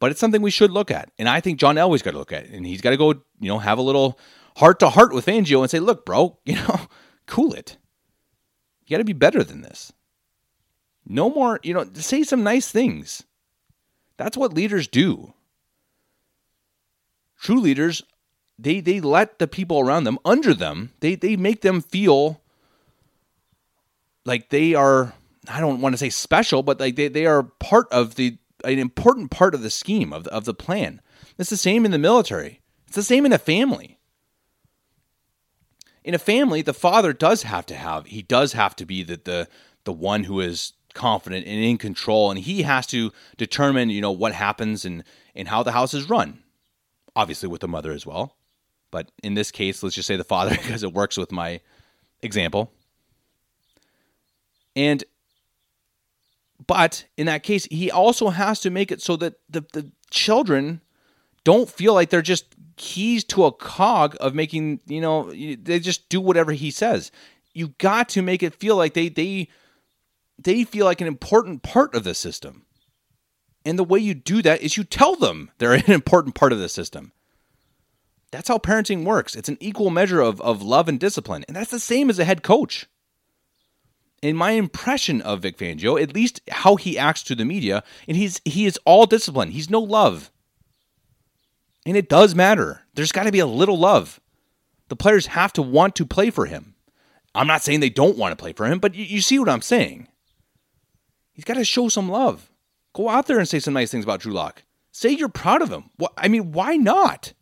[0.00, 1.10] but it's something we should look at.
[1.18, 2.50] And I think John Elway's got to look at it.
[2.50, 4.18] And he's got to go, you know, have a little
[4.58, 6.80] heart to heart with Fangio and say, look, bro, you know,
[7.26, 7.76] cool it.
[8.86, 9.92] You got to be better than this.
[11.06, 13.24] No more, you know, say some nice things.
[14.16, 15.32] That's what leaders do.
[17.40, 18.02] True leaders,
[18.58, 22.42] they they let the people around them, under them, they they make them feel
[24.24, 25.14] like they are
[25.48, 28.78] I don't want to say special, but like they, they are part of the an
[28.78, 31.00] important part of the scheme of the, of the plan.
[31.38, 32.60] It's the same in the military.
[32.88, 33.97] It's the same in a family.
[36.08, 39.20] In a family, the father does have to have he does have to be the
[39.22, 39.46] the
[39.84, 44.10] the one who is confident and in control and he has to determine, you know,
[44.10, 46.42] what happens and and how the house is run.
[47.14, 48.38] Obviously with the mother as well.
[48.90, 51.60] But in this case, let's just say the father because it works with my
[52.22, 52.72] example.
[54.74, 55.04] And
[56.66, 60.80] but in that case, he also has to make it so that the, the children
[61.44, 62.46] don't feel like they're just
[62.78, 67.10] keys to a cog of making, you know, they just do whatever he says.
[67.52, 69.48] You got to make it feel like they they
[70.38, 72.64] they feel like an important part of the system.
[73.64, 76.58] And the way you do that is you tell them they're an important part of
[76.58, 77.12] the system.
[78.30, 79.34] That's how parenting works.
[79.34, 81.44] It's an equal measure of, of love and discipline.
[81.48, 82.86] And that's the same as a head coach
[84.22, 88.16] in my impression of Vic Fangio, at least how he acts to the media, and
[88.16, 89.50] he's he is all discipline.
[89.52, 90.30] He's no love.
[91.88, 92.82] And it does matter.
[92.92, 94.20] There's got to be a little love.
[94.88, 96.74] The players have to want to play for him.
[97.34, 99.48] I'm not saying they don't want to play for him, but you, you see what
[99.48, 100.06] I'm saying.
[101.32, 102.50] He's got to show some love.
[102.92, 104.64] Go out there and say some nice things about Drew Lock.
[104.92, 105.88] Say you're proud of him.
[106.18, 107.32] I mean, why not?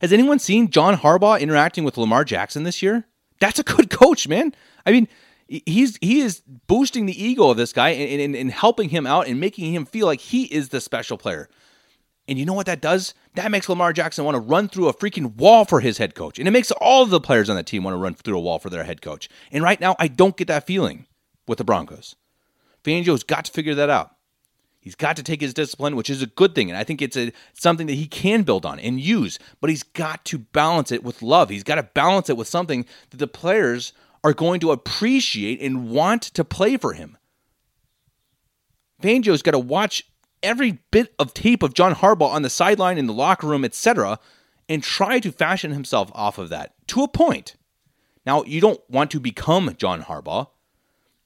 [0.00, 3.08] Has anyone seen John Harbaugh interacting with Lamar Jackson this year?
[3.40, 4.54] That's a good coach, man.
[4.86, 5.08] I mean,
[5.48, 9.26] he's he is boosting the ego of this guy and, and, and, helping him out
[9.26, 11.48] and making him feel like he is the special player.
[12.28, 13.14] And you know what that does?
[13.34, 16.38] That makes Lamar Jackson want to run through a freaking wall for his head coach.
[16.38, 18.40] And it makes all of the players on the team want to run through a
[18.40, 19.28] wall for their head coach.
[19.50, 21.06] And right now, I don't get that feeling
[21.48, 22.14] with the Broncos.
[22.84, 24.16] Fangio's got to figure that out.
[24.80, 26.68] He's got to take his discipline, which is a good thing.
[26.68, 29.84] And I think it's a, something that he can build on and use, but he's
[29.84, 31.50] got to balance it with love.
[31.50, 33.92] He's got to balance it with something that the players
[34.24, 37.16] are going to appreciate and want to play for him.
[39.00, 40.04] Fangio's got to watch
[40.42, 44.18] every bit of tape of John Harbaugh on the sideline, in the locker room, etc.,
[44.68, 47.56] and try to fashion himself off of that to a point.
[48.24, 50.48] Now, you don't want to become John Harbaugh.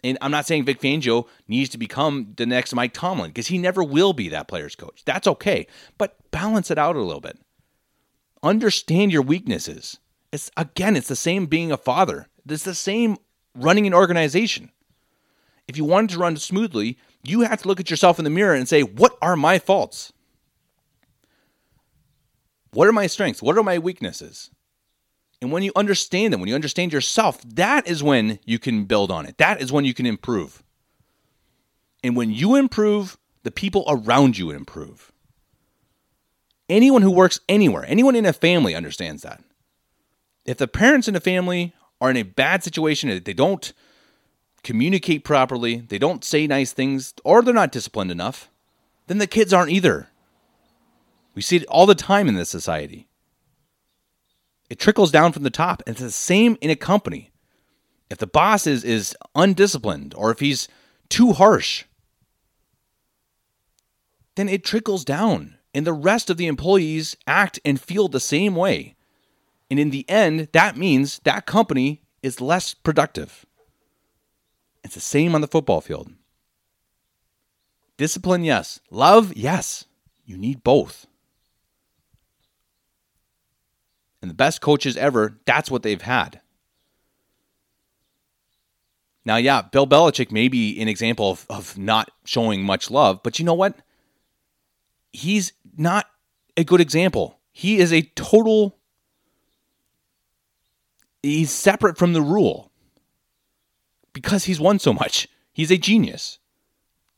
[0.04, 3.58] And I'm not saying Vic Fangio needs to become the next Mike Tomlin because he
[3.58, 5.02] never will be that player's coach.
[5.04, 5.66] That's okay.
[5.98, 7.38] But balance it out a little bit.
[8.42, 9.98] Understand your weaknesses.
[10.32, 12.28] It's again, it's the same being a father.
[12.48, 13.16] It's the same
[13.54, 14.70] running an organization.
[15.66, 16.98] If you want it to run smoothly,
[17.28, 20.12] you have to look at yourself in the mirror and say, what are my faults?
[22.72, 23.42] What are my strengths?
[23.42, 24.50] What are my weaknesses?
[25.40, 29.10] And when you understand them, when you understand yourself, that is when you can build
[29.10, 29.38] on it.
[29.38, 30.62] That is when you can improve.
[32.02, 35.12] And when you improve, the people around you improve.
[36.68, 39.42] Anyone who works anywhere, anyone in a family understands that.
[40.44, 43.72] If the parents in a family are in a bad situation, they don't
[44.66, 48.50] communicate properly, they don't say nice things, or they're not disciplined enough,
[49.06, 50.08] then the kids aren't either.
[51.36, 53.06] We see it all the time in this society.
[54.68, 55.84] It trickles down from the top.
[55.86, 57.30] And it's the same in a company.
[58.10, 60.66] If the boss is, is undisciplined or if he's
[61.08, 61.84] too harsh,
[64.34, 65.58] then it trickles down.
[65.72, 68.96] And the rest of the employees act and feel the same way.
[69.70, 73.45] And in the end, that means that company is less productive.
[74.86, 76.12] It's the same on the football field.
[77.96, 78.78] Discipline, yes.
[78.88, 79.86] Love, yes.
[80.24, 81.08] You need both.
[84.22, 86.40] And the best coaches ever, that's what they've had.
[89.24, 93.40] Now, yeah, Bill Belichick may be an example of, of not showing much love, but
[93.40, 93.74] you know what?
[95.12, 96.06] He's not
[96.56, 97.40] a good example.
[97.50, 98.78] He is a total,
[101.24, 102.70] he's separate from the rule
[104.16, 105.28] because he's won so much.
[105.52, 106.38] He's a genius,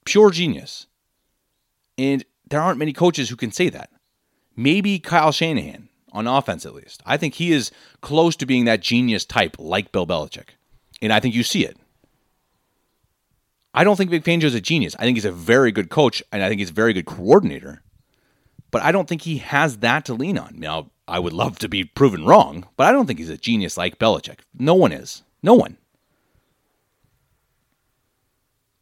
[0.04, 0.88] pure genius.
[1.96, 3.90] And there aren't many coaches who can say that.
[4.56, 7.00] Maybe Kyle Shanahan on offense, at least.
[7.06, 10.56] I think he is close to being that genius type like Bill Belichick.
[11.00, 11.76] And I think you see it.
[13.72, 14.96] I don't think Vic is a genius.
[14.98, 17.84] I think he's a very good coach, and I think he's a very good coordinator.
[18.72, 20.58] But I don't think he has that to lean on.
[20.58, 23.76] Now, I would love to be proven wrong, but I don't think he's a genius
[23.76, 24.40] like Belichick.
[24.52, 25.22] No one is.
[25.44, 25.76] No one.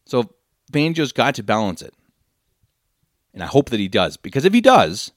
[0.07, 0.31] So
[0.73, 1.95] Fangio's got to balance it.
[3.35, 4.17] And I hope that he does.
[4.17, 5.13] Because if he does,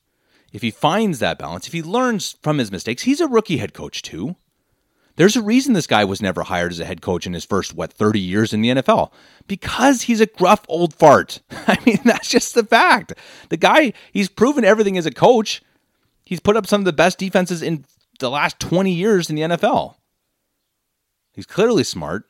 [0.52, 3.74] if he finds that balance, if he learns from his mistakes, he's a rookie head
[3.74, 4.36] coach too.
[5.16, 7.74] There's a reason this guy was never hired as a head coach in his first,
[7.74, 9.12] what, 30 years in the NFL.
[9.48, 11.42] Because he's a gruff old fart.
[11.52, 13.14] I mean, that's just the fact.
[13.50, 15.62] The guy, he's proven everything as a coach.
[16.24, 17.86] He's put up some of the best defenses in
[18.20, 19.96] the last 20 years in the NFL.
[21.34, 22.24] He's clearly smart.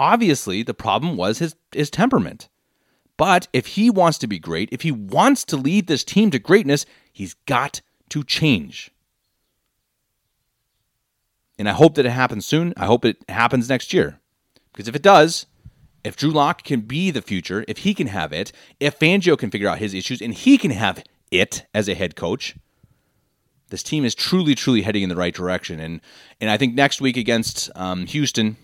[0.00, 2.48] Obviously, the problem was his, his temperament.
[3.18, 6.38] But if he wants to be great, if he wants to lead this team to
[6.38, 8.92] greatness, he's got to change.
[11.58, 12.72] And I hope that it happens soon.
[12.78, 14.18] I hope it happens next year.
[14.72, 15.44] Because if it does,
[16.02, 19.50] if Drew Lock can be the future, if he can have it, if Fangio can
[19.50, 22.56] figure out his issues and he can have it as a head coach,
[23.68, 25.78] this team is truly, truly heading in the right direction.
[25.78, 26.00] And
[26.40, 28.56] and I think next week against um, Houston,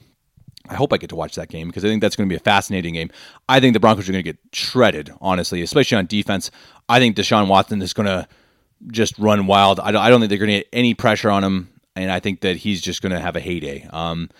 [0.68, 2.36] I hope I get to watch that game because I think that's going to be
[2.36, 3.10] a fascinating game.
[3.48, 6.50] I think the Broncos are going to get shredded, honestly, especially on defense.
[6.88, 8.28] I think Deshaun Watson is going to
[8.88, 9.80] just run wild.
[9.80, 12.56] I don't, think they're going to get any pressure on him, and I think that
[12.56, 13.88] he's just going to have a heyday.
[13.90, 14.30] Um,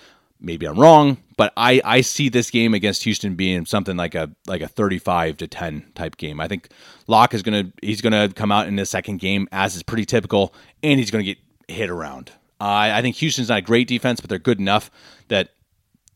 [0.41, 4.31] maybe I'm wrong, but I, I see this game against Houston being something like a
[4.47, 6.41] like a 35 to 10 type game.
[6.41, 6.69] I think
[7.07, 9.83] Lock is going to he's going to come out in the second game as is
[9.83, 12.31] pretty typical, and he's going to get hit around.
[12.61, 14.91] Uh, I think Houston's not a great defense, but they're good enough
[15.29, 15.51] that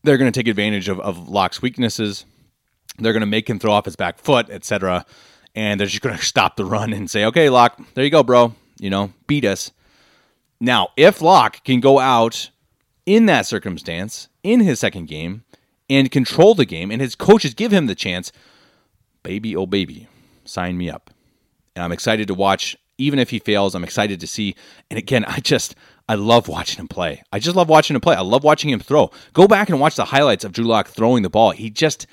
[0.03, 2.25] they're going to take advantage of, of Lock's weaknesses.
[2.99, 5.05] They're going to make him throw off his back foot, etc.
[5.55, 8.23] And they're just going to stop the run and say, okay, Lock, there you go,
[8.23, 8.55] bro.
[8.79, 9.73] You know, beat us.
[10.61, 12.51] Now, if Lock can go out
[13.07, 15.45] in that circumstance in his second game
[15.89, 18.31] and control the game, and his coaches give him the chance,
[19.23, 20.07] baby, oh, baby,
[20.45, 21.11] sign me up.
[21.75, 22.77] And I'm excited to watch.
[22.99, 24.55] Even if he fails, I'm excited to see.
[24.91, 25.75] And again, I just,
[26.11, 27.23] I love watching him play.
[27.33, 28.16] I just love watching him play.
[28.16, 29.12] I love watching him throw.
[29.33, 31.53] Go back and watch the highlights of Drew Lock throwing the ball.
[31.53, 32.09] He just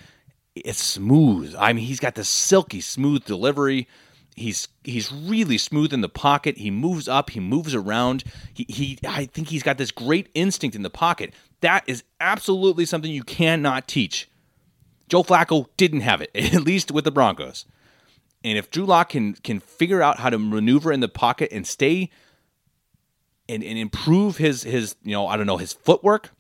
[0.54, 1.56] it's smooth.
[1.58, 3.88] I mean, he's got this silky smooth delivery.
[4.36, 6.60] He's he's really smooth in the pocket.
[6.60, 8.24] He moves up, he moves around.
[8.54, 11.34] He he I think he's got this great instinct in the pocket.
[11.62, 14.30] That is absolutely something you cannot teach.
[15.10, 17.66] Joe Flacco didn't have it, at least with the Broncos.
[18.44, 21.66] And if Drew Lock can can figure out how to maneuver in the pocket and
[21.66, 22.12] stay
[23.50, 26.32] and, and improve his his you know I don't know his footwork,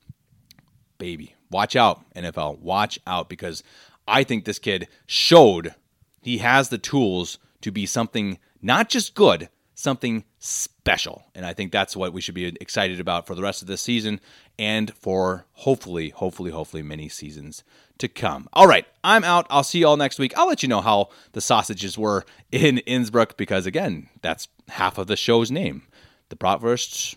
[0.97, 3.63] baby, watch out NFL, watch out because
[4.07, 5.75] I think this kid showed
[6.21, 11.71] he has the tools to be something not just good, something special, and I think
[11.71, 14.19] that's what we should be excited about for the rest of this season
[14.59, 17.63] and for hopefully, hopefully, hopefully many seasons
[17.99, 18.47] to come.
[18.53, 19.47] All right, I'm out.
[19.49, 20.37] I'll see you all next week.
[20.37, 25.07] I'll let you know how the sausages were in Innsbruck because again, that's half of
[25.07, 25.83] the show's name
[26.29, 27.15] the bratwursts.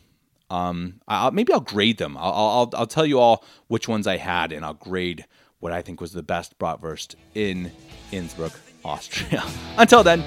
[0.51, 2.16] Um, I'll, maybe I'll grade them.
[2.16, 5.27] I'll, I'll I'll tell you all which ones I had, and I'll grade
[5.61, 7.71] what I think was the best bratwurst in
[8.11, 9.44] Innsbruck, Austria.
[9.79, 10.25] Until then,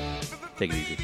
[0.57, 0.97] take it easy.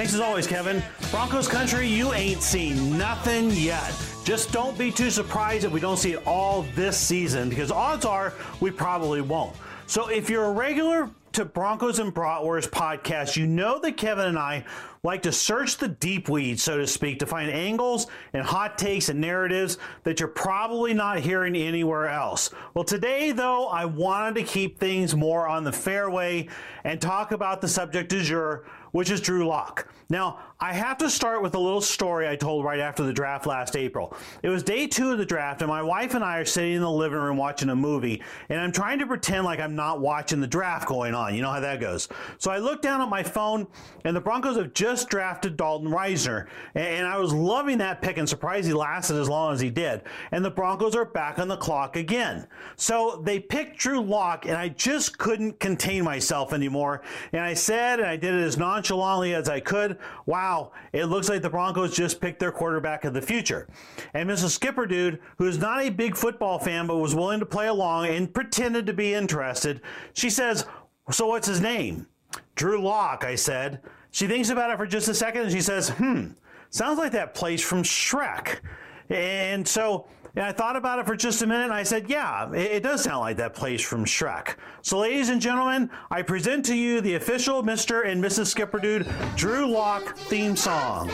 [0.00, 0.82] Thanks as always, Kevin.
[1.10, 4.09] Broncos country, you ain't seen nothing yet.
[4.24, 8.04] Just don't be too surprised if we don't see it all this season because odds
[8.04, 9.56] are we probably won't.
[9.86, 14.38] So if you're a regular to Broncos and Bratwurst podcast, you know that Kevin and
[14.38, 14.64] I
[15.02, 19.08] like to search the deep weeds, so to speak, to find angles and hot takes
[19.08, 22.50] and narratives that you're probably not hearing anywhere else.
[22.74, 26.48] Well, today, though, I wanted to keep things more on the fairway
[26.84, 29.88] and talk about the subject du jour, which is Drew Lock.
[30.10, 33.46] Now, I have to start with a little story I told right after the draft
[33.46, 34.14] last April.
[34.42, 36.82] It was day two of the draft, and my wife and I are sitting in
[36.82, 40.40] the living room watching a movie, and I'm trying to pretend like I'm not watching
[40.40, 41.34] the draft going on.
[41.34, 42.08] You know how that goes.
[42.38, 43.68] So I look down at my phone,
[44.04, 48.28] and the Broncos have just drafted Dalton Risner, and I was loving that pick and
[48.28, 50.02] surprised he lasted as long as he did.
[50.32, 52.48] And the Broncos are back on the clock again.
[52.76, 57.02] So they picked Drew Lock, and I just couldn't contain myself anymore.
[57.32, 61.28] And I said, and I did it as nonchalantly as I could, wow, it looks
[61.28, 63.68] like the Broncos just picked their quarterback of the future.
[64.14, 64.50] And Mrs.
[64.50, 68.06] Skipper Dude, who is not a big football fan but was willing to play along
[68.06, 69.80] and pretended to be interested,
[70.12, 70.66] she says,
[71.10, 72.06] So what's his name?
[72.54, 73.80] Drew Lock, I said.
[74.10, 76.32] She thinks about it for just a second and she says, Hmm,
[76.70, 78.60] sounds like that place from Shrek.
[79.08, 80.06] And so
[80.36, 82.82] and I thought about it for just a minute and I said, yeah, it, it,
[82.82, 84.56] does sound like that place from Shrek.
[84.82, 88.06] So, ladies and gentlemen, I present to you the official Mr.
[88.06, 88.54] and Mrs.
[88.54, 91.10] Skipperdude Drew Lock theme song.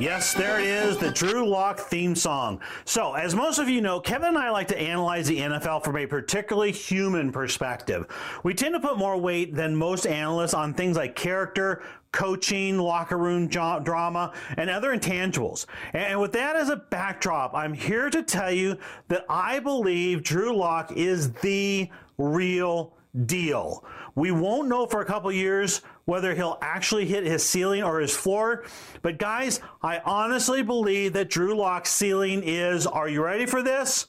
[0.00, 2.62] Yes, there it is, the Drew Lock theme song.
[2.86, 5.98] So, as most of you know, Kevin and I like to analyze the NFL from
[5.98, 8.06] a particularly human perspective.
[8.42, 11.82] We tend to put more weight than most analysts on things like character,
[12.12, 15.66] coaching, locker room drama, and other intangibles.
[15.92, 18.78] And with that as a backdrop, I'm here to tell you
[19.08, 22.94] that I believe Drew Lock is the real
[23.26, 23.84] deal.
[24.20, 28.14] We won't know for a couple years whether he'll actually hit his ceiling or his
[28.14, 28.64] floor.
[29.00, 34.08] But guys, I honestly believe that Drew Lock's ceiling is, are you ready for this?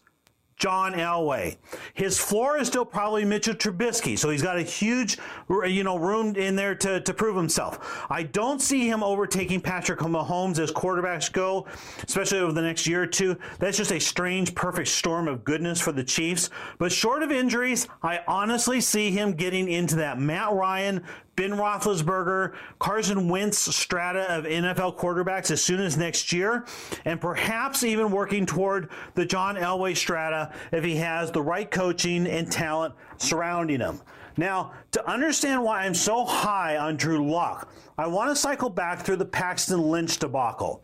[0.62, 1.58] John Elway.
[1.96, 5.18] His floor is still probably Mitchell Trubisky, so he's got a huge,
[5.50, 8.06] you know, room in there to, to prove himself.
[8.12, 11.66] I don't see him overtaking Patrick Mahomes as quarterbacks go,
[12.08, 13.38] especially over the next year or two.
[13.58, 16.52] That's just a strange, perfect storm of goodness for the Chiefs.
[16.78, 21.04] But short of injuries, I honestly see him getting into that Matt Ryan,
[21.36, 26.66] Ben Roethlisberger, Carson Wentz strata of NFL quarterbacks as soon as next year,
[27.06, 32.28] and perhaps even working toward the John Elway strata if he has the right coaching
[32.28, 34.02] and talent surrounding him.
[34.38, 39.02] Now, to understand why I'm so high on Drew Lock, I want to cycle back
[39.02, 40.84] through the Paxton Lynch debacle.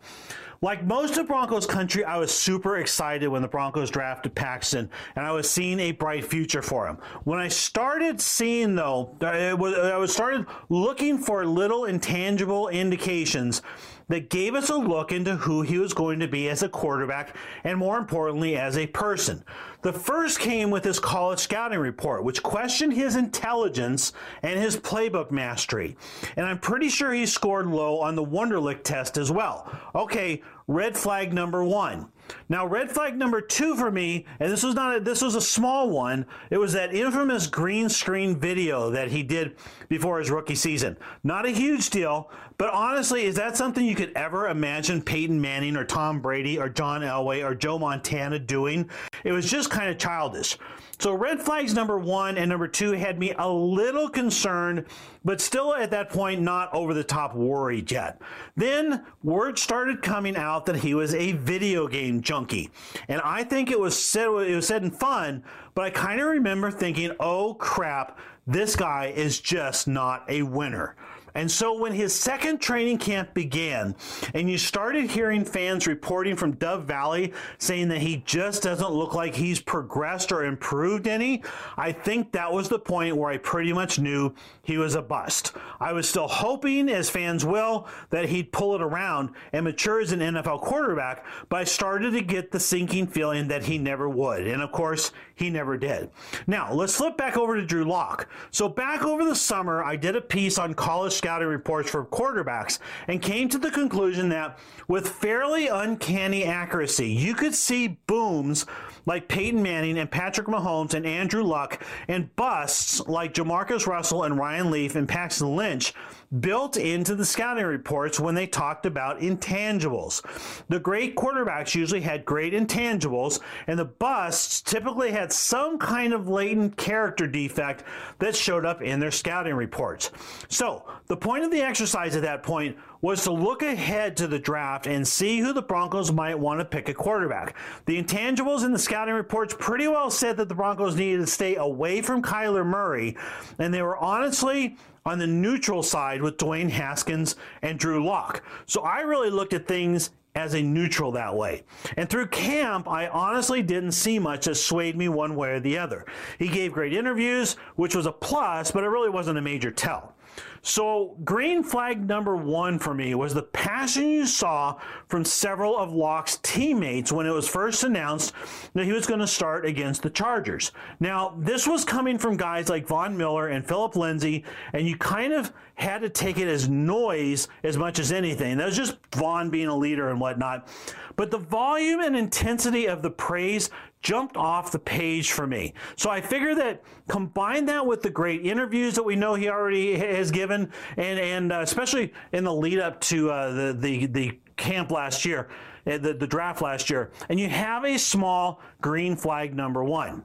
[0.60, 5.24] Like most of Broncos country, I was super excited when the Broncos drafted Paxton, and
[5.24, 6.98] I was seeing a bright future for him.
[7.22, 13.62] When I started seeing, though, I was started looking for little intangible indications
[14.08, 17.36] that gave us a look into who he was going to be as a quarterback
[17.64, 19.44] and more importantly as a person.
[19.82, 25.30] The first came with his college scouting report, which questioned his intelligence and his playbook
[25.30, 25.96] mastery.
[26.36, 29.70] And I'm pretty sure he scored low on the Wonderlic test as well.
[29.94, 32.08] Okay, red flag number one.
[32.48, 35.40] Now, red flag number two for me, and this was not a, this was a
[35.40, 36.26] small one.
[36.50, 39.56] It was that infamous green screen video that he did
[39.88, 40.96] before his rookie season.
[41.24, 45.76] Not a huge deal, but honestly, is that something you could ever imagine Peyton Manning
[45.76, 48.90] or Tom Brady or John Elway or Joe Montana doing?
[49.24, 50.58] It was just kind of childish.
[51.00, 54.84] So red flags number one and number two had me a little concerned,
[55.24, 58.20] but still at that point not over the top worried yet.
[58.56, 62.70] Then word started coming out that he was a video game junkie,
[63.06, 65.44] and I think it was said it was said in fun,
[65.74, 70.96] but I kind of remember thinking, "Oh crap, this guy is just not a winner."
[71.38, 73.94] And so when his second training camp began,
[74.34, 79.14] and you started hearing fans reporting from Dove Valley saying that he just doesn't look
[79.14, 81.44] like he's progressed or improved any,
[81.76, 84.34] I think that was the point where I pretty much knew
[84.68, 85.52] he was a bust.
[85.80, 90.12] I was still hoping, as fans will, that he'd pull it around and mature as
[90.12, 94.46] an NFL quarterback, but I started to get the sinking feeling that he never would.
[94.46, 96.10] And of course, he never did.
[96.46, 98.28] Now, let's flip back over to Drew Lock.
[98.50, 102.78] So back over the summer, I did a piece on college scouting reports for quarterbacks
[103.06, 108.66] and came to the conclusion that with fairly uncanny accuracy, you could see booms
[109.06, 114.36] like Peyton Manning and Patrick Mahomes and Andrew Luck and busts like JaMarcus Russell and
[114.36, 115.92] Ryan Leaf and Paxton Lynch
[116.40, 120.22] built into the scouting reports when they talked about intangibles.
[120.68, 126.28] The great quarterbacks usually had great intangibles, and the busts typically had some kind of
[126.28, 127.84] latent character defect
[128.18, 130.10] that showed up in their scouting reports.
[130.48, 134.38] So, the point of the exercise at that point was to look ahead to the
[134.38, 137.56] draft and see who the Broncos might want to pick a quarterback.
[137.86, 141.54] The intangibles in the scouting reports pretty well said that the Broncos needed to stay
[141.56, 143.16] away from Kyler Murray,
[143.58, 144.76] and they were honestly
[145.08, 148.42] on the neutral side with Dwayne Haskins and Drew Lock.
[148.66, 151.62] So I really looked at things as a neutral that way.
[151.96, 155.78] And through camp, I honestly didn't see much that swayed me one way or the
[155.78, 156.04] other.
[156.38, 160.14] He gave great interviews, which was a plus, but it really wasn't a major tell.
[160.62, 165.92] So, green flag number one for me was the passion you saw from several of
[165.92, 168.32] Lock's teammates when it was first announced
[168.74, 170.72] that he was going to start against the Chargers.
[171.00, 175.32] Now, this was coming from guys like Von Miller and Philip Lindsay, and you kind
[175.32, 178.58] of had to take it as noise as much as anything.
[178.58, 180.68] That was just Von being a leader and whatnot.
[181.16, 183.70] But the volume and intensity of the praise
[184.02, 185.74] jumped off the page for me.
[185.96, 189.96] So I figure that combine that with the great interviews that we know he already
[189.98, 194.38] has given, and and uh, especially in the lead up to uh, the the the
[194.56, 195.48] camp last year,
[195.86, 200.24] uh, the the draft last year, and you have a small green flag number one.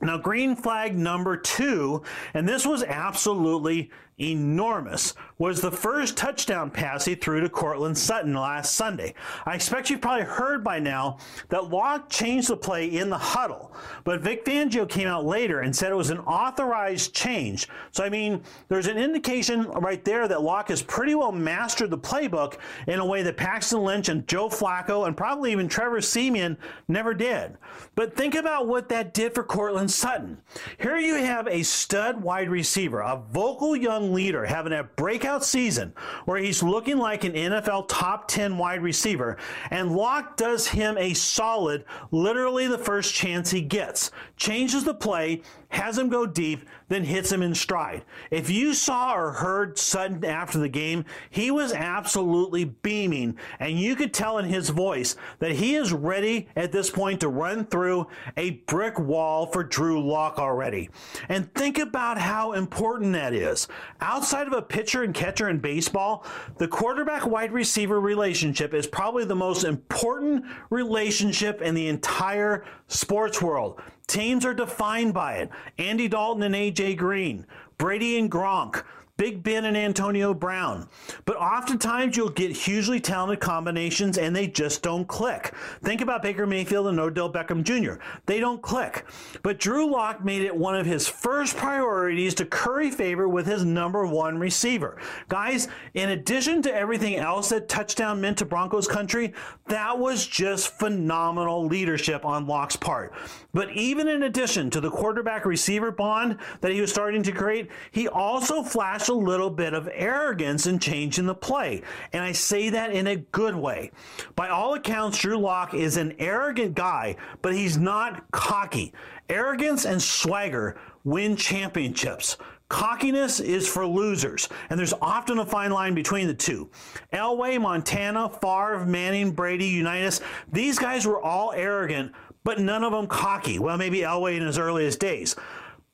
[0.00, 2.02] Now, green flag number two,
[2.34, 8.34] and this was absolutely enormous, was the first touchdown pass he threw to Courtland Sutton
[8.34, 9.14] last Sunday.
[9.44, 13.74] I expect you've probably heard by now that Lock changed the play in the huddle,
[14.04, 17.68] but Vic Fangio came out later and said it was an authorized change.
[17.90, 21.98] So, I mean, there's an indication right there that Lock has pretty well mastered the
[21.98, 26.56] playbook in a way that Paxton Lynch and Joe Flacco and probably even Trevor Siemian
[26.86, 27.56] never did.
[27.96, 30.38] But think about what that did for Courtland Sutton.
[30.78, 35.92] Here you have a stud wide receiver, a vocal young leader having a breakout season
[36.24, 39.36] where he's looking like an NFL top 10 wide receiver,
[39.70, 44.10] and Lock does him a solid, literally the first chance he gets.
[44.36, 45.42] Changes the play,
[45.74, 48.04] has him go deep, then hits him in stride.
[48.30, 53.96] If you saw or heard Sutton after the game, he was absolutely beaming, and you
[53.96, 58.06] could tell in his voice that he is ready at this point to run through
[58.36, 60.90] a brick wall for Drew Lock already.
[61.28, 63.68] And think about how important that is.
[64.00, 66.26] Outside of a pitcher and catcher in baseball,
[66.58, 73.42] the quarterback wide receiver relationship is probably the most important relationship in the entire sports
[73.42, 73.80] world.
[74.06, 75.50] Teams are defined by it.
[75.78, 77.46] Andy Dalton and AJ Green,
[77.78, 78.84] Brady and Gronk,
[79.16, 80.88] Big Ben and Antonio Brown.
[81.24, 85.54] But oftentimes you'll get hugely talented combinations and they just don't click.
[85.84, 88.02] Think about Baker Mayfield and Odell Beckham Jr.
[88.26, 89.04] They don't click.
[89.44, 93.64] But Drew Lock made it one of his first priorities to curry favor with his
[93.64, 95.00] number one receiver.
[95.28, 99.32] Guys, in addition to everything else that touchdown meant to Broncos country,
[99.68, 103.12] that was just phenomenal leadership on Lock's part.
[103.52, 107.70] But even in addition to the quarterback receiver bond that he was starting to create,
[107.92, 111.82] he also flashed a little bit of arrogance and change in the play.
[112.12, 113.90] And I say that in a good way.
[114.36, 118.92] By all accounts, Drew Lock is an arrogant guy, but he's not cocky.
[119.28, 122.36] Arrogance and swagger win championships.
[122.68, 126.70] Cockiness is for losers, and there's often a fine line between the two.
[127.12, 133.06] Elway, Montana, Favre, Manning, Brady, Unitas, these guys were all arrogant, but none of them
[133.06, 133.58] cocky.
[133.58, 135.36] Well, maybe Elway in his earliest days.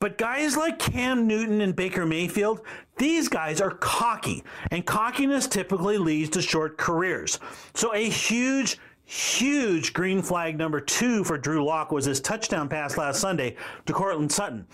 [0.01, 2.61] But guys like Cam Newton and Baker Mayfield,
[2.97, 7.39] these guys are cocky, and cockiness typically leads to short careers.
[7.75, 12.97] So a huge, huge green flag number two for Drew Lock was his touchdown pass
[12.97, 14.65] last Sunday to Courtland Sutton.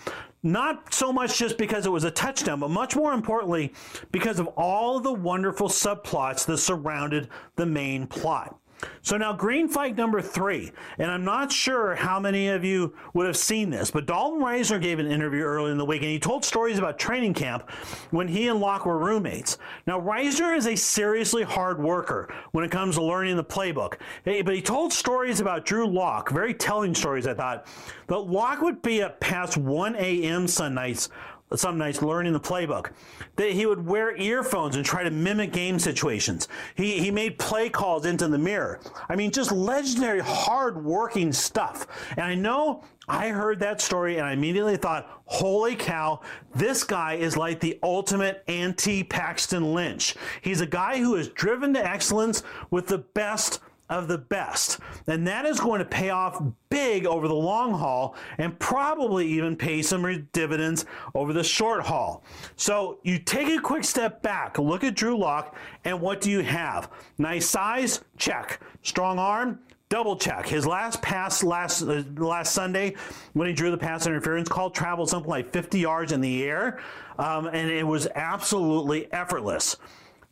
[0.42, 3.74] Not so much just because it was a touchdown, but much more importantly,
[4.10, 8.58] because of all the wonderful subplots that surrounded the main plot.
[9.02, 13.26] So now green flag number three, and I'm not sure how many of you would
[13.26, 16.18] have seen this, but Dalton Risner gave an interview early in the week and he
[16.18, 17.70] told stories about training camp
[18.10, 19.58] when he and Lock were roommates.
[19.86, 24.54] Now Risner is a seriously hard worker when it comes to learning the playbook, but
[24.54, 27.66] he told stories about Drew Lock, very telling stories I thought,
[28.08, 30.46] that Lock would be up past 1 a.m.
[30.46, 31.08] some nights
[31.54, 32.90] some nights learning the playbook.
[33.36, 36.48] That he would wear earphones and try to mimic game situations.
[36.74, 38.80] He, he made play calls into the mirror.
[39.08, 41.86] I mean, just legendary, hard working stuff.
[42.16, 46.20] And I know I heard that story and I immediately thought, holy cow,
[46.54, 50.14] this guy is like the ultimate anti Paxton Lynch.
[50.42, 54.80] He's a guy who is driven to excellence with the best of the best.
[55.06, 59.56] And that is going to pay off big over the long haul and probably even
[59.56, 60.84] pay some dividends
[61.14, 62.22] over the short haul.
[62.56, 66.40] So you take a quick step back, look at Drew Lock, and what do you
[66.40, 66.90] have?
[67.18, 68.02] Nice size?
[68.16, 68.60] Check.
[68.82, 69.60] Strong arm?
[69.88, 70.46] Double check.
[70.46, 72.94] His last pass last uh, last Sunday,
[73.32, 76.78] when he drew the pass interference call, traveled something like 50 yards in the air,
[77.18, 79.78] um, and it was absolutely effortless.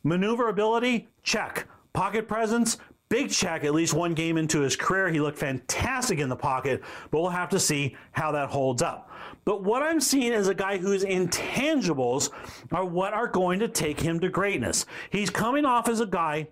[0.03, 1.65] Maneuverability, check.
[1.93, 2.77] Pocket presence,
[3.09, 3.63] big check.
[3.63, 7.29] At least one game into his career, he looked fantastic in the pocket, but we'll
[7.29, 9.11] have to see how that holds up.
[9.45, 12.31] But what I'm seeing is a guy whose intangibles
[12.71, 14.85] are what are going to take him to greatness.
[15.09, 16.47] He's coming off as a guy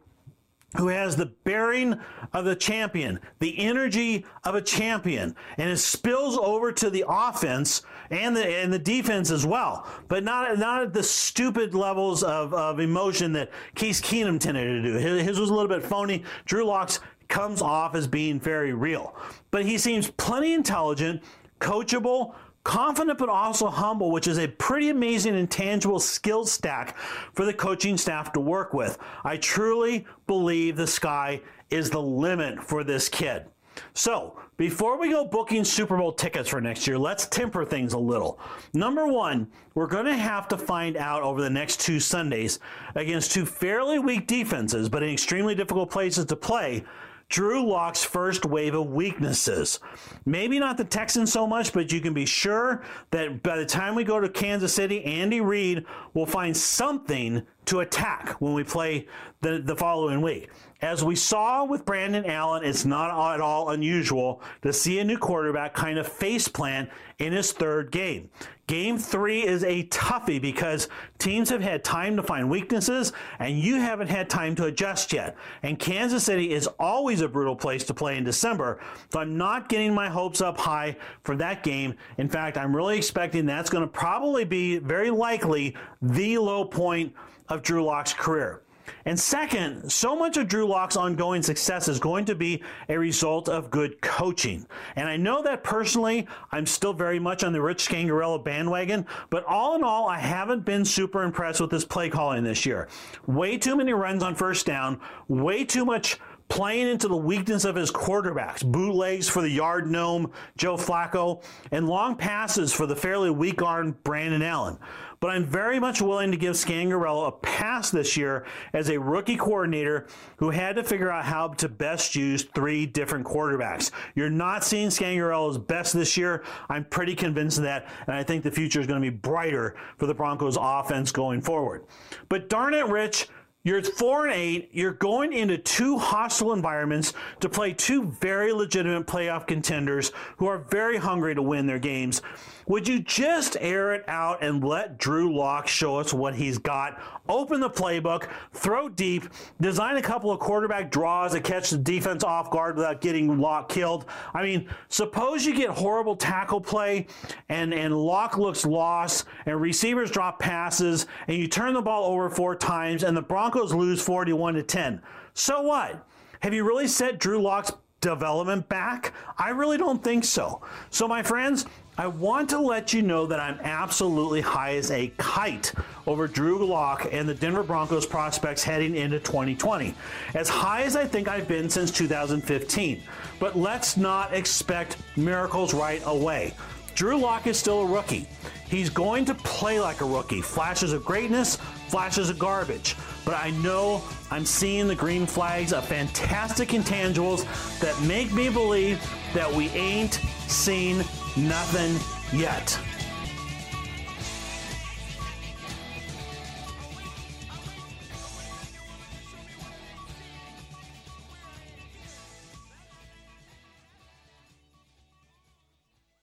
[0.78, 1.99] who has the bearing
[2.34, 7.82] of the champion, the energy of a champion, and it spills over to the offense
[8.10, 9.88] and the and the defense as well.
[10.08, 14.91] But not not at the stupid levels of, of emotion that Case Keenum tended to
[14.91, 14.97] do.
[14.97, 16.24] His, his was a little bit phony.
[16.45, 19.16] Drew Locks comes off as being very real,
[19.51, 21.24] but he seems plenty intelligent,
[21.60, 26.97] coachable, confident but also humble, which is a pretty amazing and tangible skill stack
[27.34, 28.97] for the coaching staff to work with.
[29.24, 33.45] I truly believe the sky is the limit for this kid.
[33.93, 37.99] So, before we go booking Super Bowl tickets for next year, let's temper things a
[37.99, 38.39] little.
[38.74, 42.60] Number one, we're going to have to find out over the next two Sundays
[42.95, 46.84] against two fairly weak defenses, but in extremely difficult places to play
[47.28, 49.80] Drew Lock's first wave of weaknesses.
[50.26, 53.95] Maybe not the Texans so much, but you can be sure that by the time
[53.95, 59.08] we go to Kansas City, Andy Reid will find something to attack when we play
[59.41, 60.49] the, the following week.
[60.86, 65.17] As we saw with Brandon Allen, it's not at all unusual to see a new
[65.17, 68.29] quarterback kind of face plant in his third game.
[68.67, 73.77] Game three is a toughie because teams have had time to find weaknesses and you
[73.77, 75.36] haven't had time to adjust yet.
[75.63, 78.79] And Kansas City is always a brutal place to play in December.
[79.11, 81.95] So I'm not getting my hopes up high for that game.
[82.19, 87.11] In fact, I'm really expecting that's going to probably be very likely the low point
[87.49, 88.61] of Drew Lock's career.
[89.05, 93.49] And second, so much of Drew Lock's ongoing success is going to be a result
[93.49, 94.65] of good coaching.
[94.95, 99.45] And I know that personally, I'm still very much on the Rich Scangarello bandwagon, but
[99.45, 102.88] all in all, I haven't been super impressed with his play calling this year.
[103.27, 107.75] Way too many runs on first down, way too much playing into the weakness of
[107.75, 113.31] his quarterbacks, bootlegs for the yard gnome, Joe Flacco, and long passes for the fairly
[113.31, 114.77] weak armed Brandon Allen.
[115.26, 119.38] But I'm very much willing to give Scangarello a pass this year as a rookie
[119.38, 120.05] coordinator
[120.38, 123.89] who had to figure out how to best use three different quarterbacks.
[124.13, 126.43] You're not seeing Scangarello's best this year.
[126.69, 129.76] I'm pretty convinced of that, and I think the future is going to be brighter
[129.97, 131.86] for the Broncos offense going forward.
[132.30, 133.28] But darn it, Rich,
[133.66, 134.70] you're four and eight.
[134.72, 140.59] You're going into two hostile environments to play two very legitimate playoff contenders who are
[140.59, 142.22] very hungry to win their games.
[142.68, 146.99] Would you just air it out and let Drew Lock show us what he's got?
[147.30, 149.26] Open the playbook, throw deep,
[149.61, 153.70] design a couple of quarterback draws that catch the defense off guard without getting Lock
[153.70, 154.05] killed.
[154.34, 157.07] I mean, suppose you get horrible tackle play
[157.49, 162.30] and, and Lock looks lost and receivers drop passes and you turn the ball over
[162.30, 165.01] four times and the Broncos lose 41 to 10.
[165.34, 166.06] So what?
[166.41, 169.14] Have you really set Drew Lock's development back?
[169.38, 170.62] I really don't think so.
[170.91, 171.66] So, my friends,
[171.97, 175.74] I want to let you know that I'm absolutely high as a kite
[176.06, 179.95] over Drew Lock and the Denver Broncos prospects heading into 2020.
[180.34, 183.01] As high as I think I've been since 2015.
[183.39, 186.53] But let's not expect miracles right away.
[186.95, 188.28] Drew Lock is still a rookie.
[188.70, 190.41] He's going to play like a rookie.
[190.41, 192.95] Flashes of greatness, flashes of garbage.
[193.26, 197.45] But I know I'm seeing the green flags of fantastic intangibles
[197.80, 199.01] that make me believe
[199.34, 200.13] that we ain't
[200.47, 200.99] seen
[201.36, 201.99] nothing
[202.39, 202.80] yet.